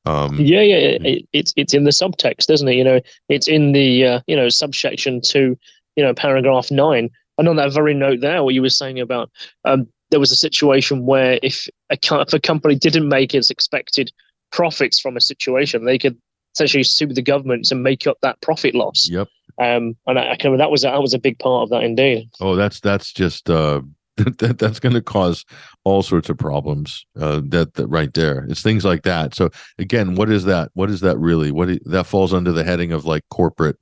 [0.06, 2.76] Um, yeah, yeah, it, it's it's in the subtext, doesn't it?
[2.76, 5.58] You know, it's in the uh, you know subsection to
[5.96, 7.10] you know, paragraph nine.
[7.42, 9.32] And on that very note there, what you were saying about
[9.66, 14.12] um, there was a situation where if a, if a company didn't make its expected
[14.52, 16.16] profits from a situation, they could
[16.54, 19.10] essentially sue the government to make up that profit loss.
[19.10, 19.28] Yep.
[19.60, 22.30] Um, and I, I can, that was that was a big part of that indeed.
[22.40, 23.82] Oh, that's that's just uh,
[24.18, 25.44] that that's going to cause
[25.84, 30.14] all sorts of problems uh, that that right there it's things like that so again
[30.14, 33.24] what is that what is that really what that falls under the heading of like
[33.32, 33.78] corporate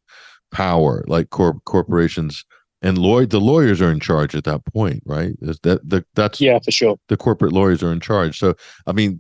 [0.51, 2.45] power like corp corporations
[2.81, 6.39] and Lloyd the lawyers are in charge at that point right is that the, that's
[6.39, 8.55] yeah for sure the corporate lawyers are in charge so
[8.87, 9.19] i mean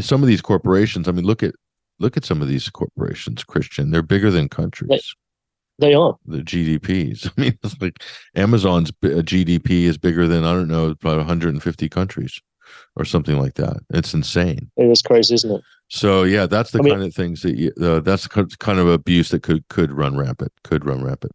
[0.00, 1.54] some of these corporations i mean look at
[1.98, 5.14] look at some of these corporations Kristian they're bigger than countries
[5.78, 7.26] They are the GDPs.
[7.36, 8.02] I mean, it's like
[8.36, 12.38] Amazon's GDP is bigger than I don't know, probably 150 countries
[12.96, 13.78] or something like that.
[13.90, 14.70] It's insane.
[14.76, 15.62] It is crazy, isn't it?
[15.88, 18.88] So yeah, that's the I kind mean, of things that you, uh, that's kind of
[18.88, 20.52] abuse that could could run rampant.
[20.64, 21.32] Could run rampant.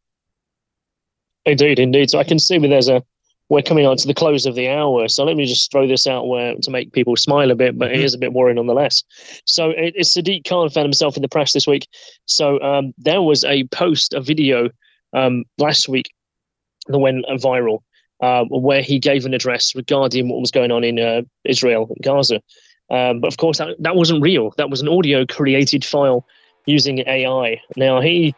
[1.45, 2.09] Indeed, indeed.
[2.09, 3.03] So I can see there's a
[3.49, 5.07] we're coming on to the close of the hour.
[5.07, 7.91] So let me just throw this out where to make people smile a bit, but
[7.91, 8.03] it mm-hmm.
[8.03, 9.03] is a bit worrying nonetheless.
[9.45, 11.87] So it, it's Sadiq Khan found himself in the press this week.
[12.25, 14.69] So um, there was a post, a video
[15.13, 16.11] um, last week
[16.87, 17.79] that went viral
[18.21, 22.41] uh, where he gave an address regarding what was going on in uh, Israel, Gaza.
[22.89, 24.53] Um, but of course, that, that wasn't real.
[24.57, 26.25] That was an audio created file
[26.65, 27.61] using AI.
[27.75, 28.33] Now, he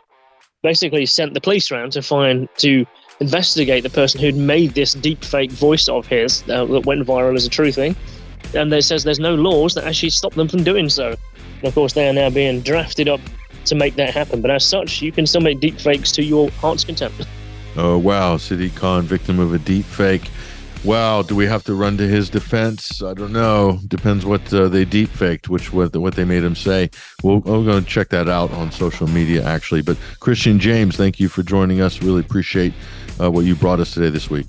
[0.67, 2.85] basically sent the police around to find, to
[3.21, 7.37] investigate the person who'd made this deep fake voice of his uh, that went viral
[7.37, 7.95] as a true thing.
[8.53, 11.15] And it says there's no laws that actually stop them from doing so.
[11.59, 13.21] And of course, they are now being drafted up
[13.63, 14.41] to make that happen.
[14.41, 17.13] But as such, you can still make deep fakes to your heart's content.
[17.77, 18.35] Oh, wow.
[18.35, 20.29] Sadiq Khan, victim of a deep fake.
[20.83, 23.03] Wow, do we have to run to his defense?
[23.03, 23.79] I don't know.
[23.87, 26.89] Depends what uh, they deep faked, which what, what they made him say.
[27.23, 29.81] We'll, we're going to check that out on social media, actually.
[29.81, 32.01] But Kristian James, thank you for joining us.
[32.01, 32.73] Really appreciate
[33.19, 34.47] uh, what you brought us today this week.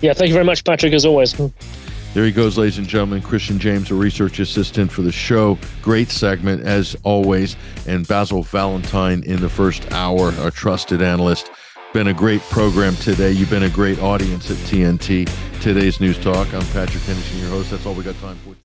[0.00, 1.32] Yeah, thank you very much, Patrick, as always.
[1.32, 3.22] There he goes, ladies and gentlemen.
[3.22, 5.58] Kristian James, a research assistant for the show.
[5.82, 7.56] Great segment, as always.
[7.86, 11.50] And Basil Valentine in the first hour, a trusted analyst.
[11.94, 13.30] Been a great program today.
[13.30, 15.30] You've been a great audience at TNT.
[15.60, 16.52] Today's News Talk.
[16.52, 17.70] I'm Patrick Henningsen, your host.
[17.70, 18.56] That's all we got time for.